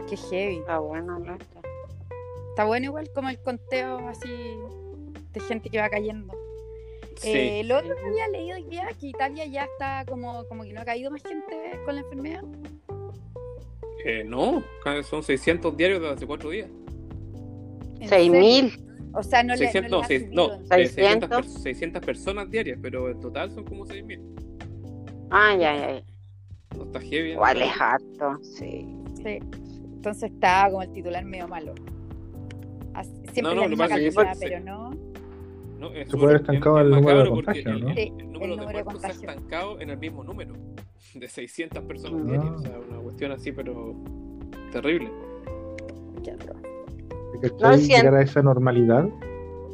Qué 0.10 0.18
heavy. 0.18 0.58
está 0.58 0.80
bueno, 0.80 1.20
¿no? 1.20 1.34
Está. 1.36 1.62
Está 2.50 2.66
bueno 2.66 2.86
igual 2.86 3.10
como 3.14 3.30
el 3.30 3.40
conteo 3.42 4.08
así 4.08 4.28
de 5.34 5.40
gente 5.42 5.70
que 5.70 5.80
va 5.80 5.90
cayendo. 5.90 6.34
Sí. 7.18 7.32
Eh, 7.34 7.64
lo 7.66 7.78
otro 7.80 7.96
que 7.96 8.06
había 8.06 8.28
leído 8.30 8.58
hoy 8.58 8.64
día 8.66 8.88
que 9.00 9.08
Italia 9.08 9.46
ya 9.46 9.66
está 9.66 10.06
como, 10.08 10.46
como 10.48 10.64
que 10.64 10.74
no 10.74 10.82
ha 10.82 10.86
caído 10.86 11.12
más 11.12 11.22
gente 11.24 11.80
con 11.86 11.96
la 11.96 12.02
enfermedad. 12.02 12.44
Eh, 14.06 14.24
no, 14.24 14.64
son 15.04 15.24
600 15.24 15.76
diarios 15.76 16.02
de 16.02 16.10
hace 16.10 16.26
4 16.28 16.50
días. 16.50 16.70
¿En 18.00 18.08
Seis 18.08 18.32
serio? 18.32 18.40
mil. 18.40 18.84
O 19.14 19.24
sea, 19.24 19.42
no 19.44 19.58
600, 19.58 19.84
le, 19.84 19.90
no, 19.90 19.98
no, 19.98 20.02
le 20.02 20.08
seis- 20.08 20.30
no, 20.32 20.54
eh, 20.54 20.88
600, 20.88 20.94
600. 20.94 21.30
per- 21.30 21.46
600 21.64 22.06
personas 22.06 22.50
diarias, 22.52 22.78
pero 22.82 23.10
en 23.10 23.20
total 23.20 23.52
son 23.52 23.66
como 23.66 23.86
6.000. 23.86 24.22
Ah, 25.32 25.56
ya, 25.60 25.76
ya. 25.76 25.94
ya. 26.00 26.04
No 26.78 26.84
está 26.86 27.00
heavy. 27.02 27.32
Igual 27.32 27.62
es 27.62 27.82
harto, 27.82 28.40
sí. 28.44 28.88
Sí. 29.24 29.40
Entonces 30.08 30.32
está 30.32 30.68
como 30.70 30.82
el 30.84 30.92
titular 30.92 31.24
medio 31.26 31.48
malo. 31.48 31.74
Así- 32.94 33.12
Siempre 33.32 33.42
No, 33.44 33.50
no, 33.50 33.56
la 33.56 33.64
que 33.64 33.70
misma 33.70 33.88
que 34.26 34.36
sí. 34.36 34.40
pero 34.42 34.60
no. 34.62 34.92
No, 35.80 35.92
es 35.94 36.10
Se 36.10 36.18
puede 36.18 36.30
haber 36.36 36.42
estancado 36.42 36.80
es- 36.80 36.86
es 36.88 36.88
el 36.88 36.96
número 37.02 37.24
de 37.24 37.30
contagios, 37.30 37.66
¿no? 37.66 37.72
el, 37.74 37.84
número 37.86 37.94
el 37.94 37.98
de 37.98 38.48
número 38.58 38.78
de 38.78 38.84
muertos 38.84 39.02
se 39.02 39.08
ha 39.08 39.10
contagios. 39.12 39.24
estancado 39.36 39.80
en 39.82 39.90
el 39.92 39.98
mismo 40.00 40.24
número, 40.24 40.54
de 41.14 41.28
600 41.28 41.84
personas 41.84 42.22
Ah. 42.24 42.26
diarias. 42.32 42.52
O 42.56 42.60
sea, 42.60 42.80
una 42.90 42.98
cuestión 43.00 43.32
así, 43.34 43.52
pero 43.52 43.96
terrible. 44.72 45.12
Qué 46.24 46.32
atroz. 46.32 46.58
No, 47.62 47.76
Llegar 47.76 48.16
a 48.16 48.22
esa 48.24 48.42
normalidad. 48.42 49.08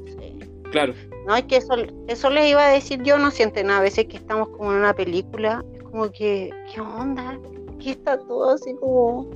sí. 0.08 0.40
Claro, 0.72 0.94
No, 1.26 1.36
es 1.38 1.44
que 1.46 1.56
eso, 1.56 1.74
eso 2.10 2.30
les 2.32 2.50
iba 2.52 2.66
a 2.68 2.70
decir 2.72 3.02
yo, 3.04 3.18
no 3.18 3.32
sienten 3.32 3.70
a 3.72 3.80
veces 3.80 4.08
que 4.08 4.18
estamos 4.18 4.50
como 4.50 4.74
en 4.74 4.80
una 4.80 4.94
película, 4.94 5.64
es 5.74 5.84
como 5.84 6.12
que, 6.12 6.50
¿qué 6.74 6.82
onda? 6.82 7.40
Aquí 7.76 7.92
está 7.92 8.18
todo 8.20 8.50
así 8.56 8.76
como... 8.76 9.30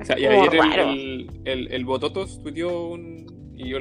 o 0.00 0.04
sea, 0.04 0.18
y 0.18 0.24
como 0.26 0.40
ayer 0.42 0.54
el, 0.54 0.70
raro. 0.70 0.90
el, 0.90 1.40
el, 1.44 1.72
el 1.72 1.84
Bototos 1.84 2.40
tuiteó 2.42 2.88
un. 2.90 3.26
Y 3.60 3.70
yo 3.70 3.78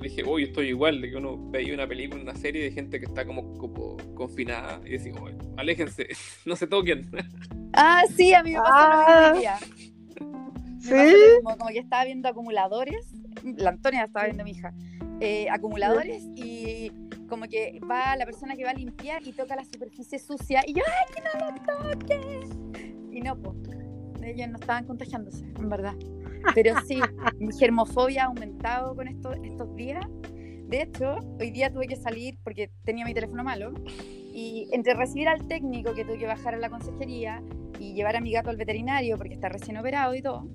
dije, 0.00 0.22
uy, 0.24 0.44
estoy 0.44 0.68
igual, 0.68 1.00
de 1.00 1.10
que 1.10 1.16
uno 1.16 1.36
veía 1.50 1.74
una 1.74 1.88
película, 1.88 2.22
una 2.22 2.36
serie 2.36 2.62
de 2.62 2.70
gente 2.70 3.00
que 3.00 3.06
está 3.06 3.26
como, 3.26 3.54
como 3.58 3.96
confinada 4.14 4.80
y 4.86 4.90
decía, 4.90 5.12
"Oye, 5.20 5.36
aléjense, 5.56 6.06
no 6.46 6.54
se 6.56 6.66
toquen. 6.66 7.10
Ah, 7.78 8.04
sí, 8.16 8.32
a 8.32 8.42
mí 8.42 8.52
me 8.52 8.58
pasó 8.58 8.72
lo 8.88 8.94
Ah. 8.94 9.32
hoy 9.34 9.40
día. 9.40 9.56
¿Sí? 9.58 10.90
pasó 10.90 11.04
lo 11.04 11.34
mismo, 11.34 11.56
como 11.58 11.70
que 11.70 11.78
estaba 11.78 12.04
viendo 12.06 12.26
acumuladores, 12.28 13.12
la 13.44 13.68
Antonia 13.70 14.04
estaba 14.04 14.24
viendo 14.26 14.44
mi 14.44 14.52
hija, 14.52 14.72
eh, 15.20 15.46
acumuladores 15.50 16.22
y 16.36 16.90
como 17.28 17.46
que 17.48 17.78
va 17.90 18.16
la 18.16 18.24
persona 18.24 18.56
que 18.56 18.64
va 18.64 18.70
a 18.70 18.74
limpiar 18.74 19.26
y 19.26 19.32
toca 19.32 19.56
la 19.56 19.64
superficie 19.64 20.18
sucia 20.18 20.62
y 20.66 20.72
yo, 20.72 20.82
¡ay, 20.86 21.14
que 21.14 21.22
no 21.22 21.50
lo 21.50 21.98
toque! 21.98 22.40
Y 23.12 23.20
no, 23.20 23.36
pues, 23.36 23.56
ellos 24.26 24.48
no 24.48 24.58
estaban 24.58 24.84
contagiándose, 24.84 25.44
en 25.44 25.68
verdad. 25.68 25.94
Pero 26.54 26.74
sí, 26.86 27.00
mi 27.38 27.56
germofobia 27.56 28.24
ha 28.24 28.26
aumentado 28.26 28.94
con 28.94 29.08
estos, 29.08 29.36
estos 29.42 29.74
días. 29.76 30.04
De 30.68 30.82
hecho, 30.82 31.18
hoy 31.38 31.50
día 31.50 31.72
tuve 31.72 31.86
que 31.86 31.96
salir 31.96 32.38
porque 32.42 32.70
tenía 32.84 33.04
mi 33.04 33.14
teléfono 33.14 33.44
malo 33.44 33.72
y 34.34 34.68
entre 34.72 34.94
recibir 34.94 35.28
al 35.28 35.46
técnico 35.46 35.94
que 35.94 36.04
tuve 36.04 36.18
que 36.18 36.26
bajar 36.26 36.54
a 36.54 36.58
la 36.58 36.68
consejería 36.68 37.42
y 37.78 37.94
llevar 37.94 38.16
a 38.16 38.20
mi 38.20 38.32
gato 38.32 38.50
al 38.50 38.56
veterinario 38.56 39.16
porque 39.16 39.34
está 39.34 39.48
recién 39.48 39.76
operado 39.76 40.14
y 40.14 40.22
todo, 40.22 40.48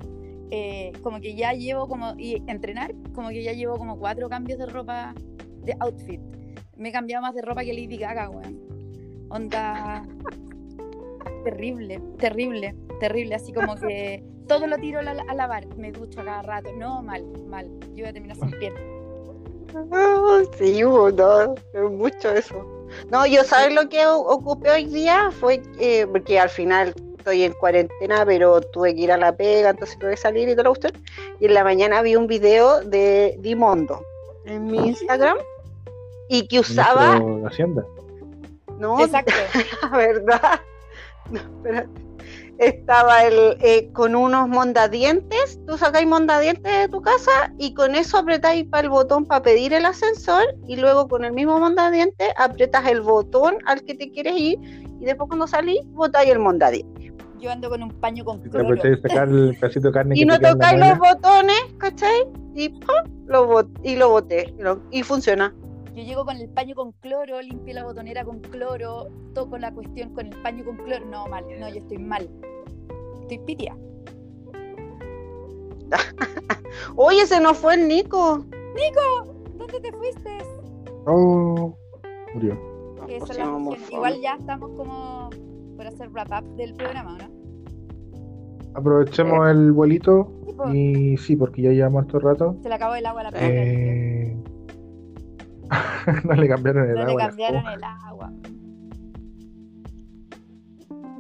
eh, 0.52 0.92
como 1.02 1.22
que 1.22 1.34
ya 1.34 1.54
llevo 1.54 1.88
como, 1.88 2.14
y 2.18 2.44
entrenar, 2.48 2.94
como 3.14 3.30
que 3.30 3.42
ya 3.42 3.54
llevo 3.54 3.78
como 3.78 3.98
cuatro 3.98 4.28
cambios 4.28 4.60
de 4.60 4.66
ropa, 4.66 5.16
de 5.64 5.76
outfit. 5.80 6.20
Me 6.76 6.90
he 6.90 6.92
cambiado 6.92 7.22
más 7.22 7.34
de 7.34 7.42
ropa 7.42 7.64
que 7.64 7.74
Lady 7.74 7.98
Gaga, 7.98 8.30
weón. 8.30 8.60
Onda. 9.30 10.06
Terrible, 11.44 12.00
terrible, 12.20 12.76
terrible. 13.00 13.36
Así 13.36 13.52
como 13.54 13.76
que 13.76 14.24
todo 14.48 14.68
lo 14.68 14.78
tiro 14.78 15.00
a, 15.00 15.04
la- 15.04 15.26
a 15.28 15.34
lavar. 15.36 15.66
Me 15.78 15.92
ducho 15.92 16.22
a 16.22 16.26
cada 16.26 16.42
rato. 16.42 16.70
No, 16.78 17.02
mal, 17.02 17.26
mal. 17.48 17.68
Yo 17.94 18.04
voy 18.04 18.06
a 18.06 18.14
terminar 18.14 18.38
sin 18.38 18.52
piel. 18.52 18.74
Ah, 19.92 20.42
sí, 20.58 20.82
no, 20.82 21.08
es 21.74 21.92
mucho 21.92 22.30
eso. 22.32 22.88
No, 23.10 23.26
yo 23.26 23.44
sabes 23.46 23.74
lo 23.74 23.88
que 23.88 24.06
ocupé 24.06 24.70
hoy 24.70 24.86
día 24.86 25.32
fue 25.32 25.62
eh, 25.80 26.06
porque 26.12 26.40
al 26.40 26.50
final 26.50 26.94
estoy 27.18 27.44
en 27.44 27.54
cuarentena, 27.54 28.26
pero 28.26 28.60
tuve 28.60 28.94
que 28.94 29.02
ir 29.02 29.12
a 29.14 29.18
la 29.18 29.34
pega, 29.36 29.70
entonces 29.70 29.98
tuve 29.98 30.12
que 30.12 30.18
salir 30.18 30.50
y 30.50 30.54
todo 30.54 30.64
lo 30.66 30.72
usted. 30.74 30.94
Y 31.40 31.46
en 31.46 31.54
la 31.54 31.64
mañana 31.64 32.02
vi 32.02 32.16
un 32.18 32.28
video 32.28 32.82
de 32.82 33.38
Dimondo 33.40 34.04
en 34.46 34.66
mi 34.66 34.78
Instagram 34.90 35.38
y 36.28 36.48
que 36.48 36.60
usaba, 36.60 37.22
Hacienda. 37.48 37.86
no, 38.78 39.00
Exacto. 39.00 39.32
la 39.84 39.98
verdad, 39.98 40.60
no, 41.30 41.40
espérate. 41.58 41.90
Estaba 42.58 43.24
el, 43.24 43.58
eh, 43.62 43.90
con 43.92 44.16
unos 44.16 44.48
mondadientes, 44.48 45.60
tú 45.66 45.78
sacáis 45.80 46.08
mondadientes 46.08 46.72
de 46.72 46.88
tu 46.90 47.02
casa 47.02 47.32
y 47.58 47.74
con 47.74 47.96
eso 47.96 48.18
apretáis 48.20 48.66
para 48.68 48.84
el 48.84 48.90
botón 48.92 49.26
para 49.26 49.42
pedir 49.42 49.74
el 49.74 49.84
ascensor 49.86 50.44
y 50.68 50.76
luego 50.76 51.08
con 51.08 51.26
el 51.26 51.34
mismo 51.34 51.58
mondadiente 51.60 52.26
apretas 52.38 52.86
el 52.88 53.02
botón 53.02 53.58
al 53.66 53.82
que 53.84 53.96
te 53.96 54.12
quieres 54.12 54.36
ir 54.38 54.60
y 55.00 55.06
después 55.06 55.28
cuando 55.28 55.48
salís 55.48 55.80
botáis 55.88 56.30
el 56.30 56.38
mondadiente. 56.38 57.12
Yo 57.40 57.50
ando 57.50 57.68
con 57.72 57.82
un 57.82 57.90
paño 57.90 58.24
con 58.24 58.40
te 58.44 58.50
cloro. 58.52 58.76
sacar 59.02 59.28
el 59.30 59.58
pedacito 59.60 59.88
de 59.88 59.94
carne 59.94 60.16
Y 60.16 60.20
que 60.20 60.26
no 60.28 60.40
tocáis 60.40 60.80
los 60.80 61.00
botones, 61.00 61.60
¿cachai? 61.80 62.28
Y, 62.54 62.70
¡pum! 62.70 63.26
lo 63.26 63.50
bot- 63.50 63.80
y 63.84 63.96
lo 63.96 64.10
boté 64.10 64.54
y, 64.60 64.62
lo- 64.62 64.84
y 64.92 65.02
funciona. 65.02 65.52
Yo 65.94 66.04
llego 66.04 66.26
con 66.26 66.38
el 66.38 66.50
paño 66.50 66.76
con 66.76 66.94
cloro, 66.94 67.42
limpio 67.42 67.74
la 67.74 67.84
botonera 67.84 68.24
con 68.24 68.40
cloro, 68.40 69.10
toco 69.34 69.58
la 69.58 69.74
cuestión 69.74 70.14
con 70.14 70.28
el 70.28 70.42
paño 70.42 70.64
con 70.64 70.78
cloro. 70.78 71.06
No, 71.06 71.28
mal. 71.28 71.44
No, 71.60 71.68
yo 71.70 71.78
estoy 71.78 71.98
mal. 71.98 72.30
Estoy 73.22 73.40
pitia. 73.40 73.76
Oye, 76.96 77.26
se 77.26 77.40
nos 77.40 77.58
fue 77.58 77.76
el 77.76 77.88
Nico. 77.88 78.46
¿Dónde 79.58 79.80
te 79.82 79.92
fuiste? 79.92 80.38
Oh, 81.06 81.76
murió. 82.34 82.58
Son 83.26 83.38
las. 83.38 83.92
Igual 83.92 84.22
ya 84.22 84.36
estamos 84.36 84.72
como 84.78 85.30
por 85.76 85.88
hacer 85.88 86.10
wrap 86.10 86.32
up 86.32 86.56
del 86.56 86.74
programa, 86.76 87.16
¿o 87.16 87.18
¿no? 87.18 87.42
Aprovechemos 88.74 89.50
el 89.50 89.74
vuelito 89.74 90.32
Sí, 90.72 91.14
y 91.14 91.18
sí, 91.18 91.36
porque 91.36 91.62
ya 91.62 91.72
llevamos 91.72 92.04
harto 92.04 92.20
rato. 92.20 92.56
Se 92.62 92.70
le 92.70 92.76
acabó 92.76 92.96
el 92.96 93.06
agua 93.06 93.22
a 93.22 93.32
la. 93.32 93.40
Eh... 93.42 94.21
no 96.26 96.34
le 96.34 96.48
cambiaron 96.48 96.90
el 96.90 96.96
no 96.96 97.06
le 97.06 97.12
agua. 97.12 97.14
a 97.14 97.26
la 97.26 97.30
cambiaron 97.30 97.66
el 97.68 97.84
agua. 97.84 98.32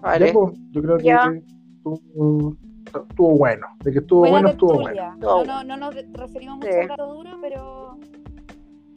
Vale. 0.02 0.28
Ya, 0.28 0.34
pues, 0.34 0.54
yo 0.72 0.82
creo 0.82 0.98
que 0.98 1.44
estuvo, 1.78 2.58
estuvo 2.86 3.38
bueno. 3.38 3.68
De 3.84 3.92
que 3.92 4.00
estuvo 4.00 4.20
Buena 4.22 4.34
bueno, 4.36 4.50
estuvo 4.50 4.74
bueno. 4.80 5.16
No, 5.18 5.44
no, 5.46 5.64
no 5.64 5.78
nos 5.78 5.96
referimos 6.14 6.58
mucho 6.58 6.72
Sí. 6.72 6.80
al 6.80 6.90
rato 6.90 7.14
duro, 7.14 7.38
pero 7.42 7.98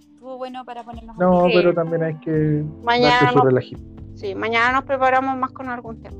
estuvo 0.01 0.38
bueno 0.38 0.64
para 0.64 0.83
ponernos 0.83 1.19
No, 1.19 1.45
pero 1.53 1.75
también 1.75 2.03
hay 2.05 2.19
que 2.21 2.64
Mañana 2.83 3.31
su 3.31 3.37
nos, 3.37 3.45
relajito. 3.45 3.83
sí, 4.14 4.35
mañana 4.35 4.73
nos 4.73 4.85
preparamos 4.85 5.37
más 5.37 5.53
con 5.53 5.69
algún 5.69 6.01
tema. 6.01 6.17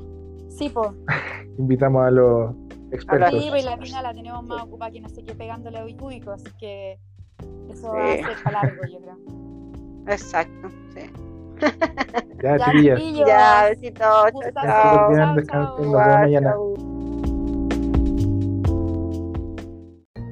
Sí, 0.49 0.69
pues. 0.69 0.89
Invitamos 1.57 2.05
a 2.05 2.11
los 2.11 2.55
expertos. 2.91 3.41
Sí, 3.43 3.47
pues 3.49 3.65
la 3.65 3.77
mina 3.77 4.01
la 4.03 4.13
tenemos 4.13 4.43
más 4.47 4.63
ocupada 4.63 4.91
que 4.91 5.01
no 5.01 5.09
sé 5.09 5.23
qué 5.23 5.33
pegándole 5.33 5.79
a 5.79 5.85
Uicuico, 5.85 6.31
así 6.31 6.49
que 6.59 6.99
eso 7.71 7.91
va 7.91 8.13
a 8.13 8.15
ser 8.15 8.43
para 8.43 8.63
largo, 8.63 8.83
yo 8.85 8.99
creo. 8.99 9.17
Exacto, 10.07 10.69
sí. 10.93 11.01
Ya, 12.43 12.57
Ya, 12.57 12.71
chiquillos. 12.71 13.27
Ya, 13.27 13.65
besitos, 13.69 13.99
chao, 13.99 14.31
chao. 14.53 14.63
Chao, 14.63 15.35
descansen, 15.35 15.91
chao. 15.91 15.93
mañana. 15.93 16.51
Chao. 16.51 16.75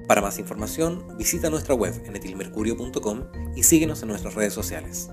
Para 0.08 0.22
más 0.22 0.38
información, 0.38 1.04
visita 1.18 1.50
nuestra 1.50 1.74
web 1.74 1.94
en 2.06 2.16
etilmercurio.com 2.16 3.24
y 3.56 3.63
síguenos 3.63 4.04
en 4.04 4.10
nuestras 4.10 4.36
redes 4.36 4.54
sociales. 4.54 5.10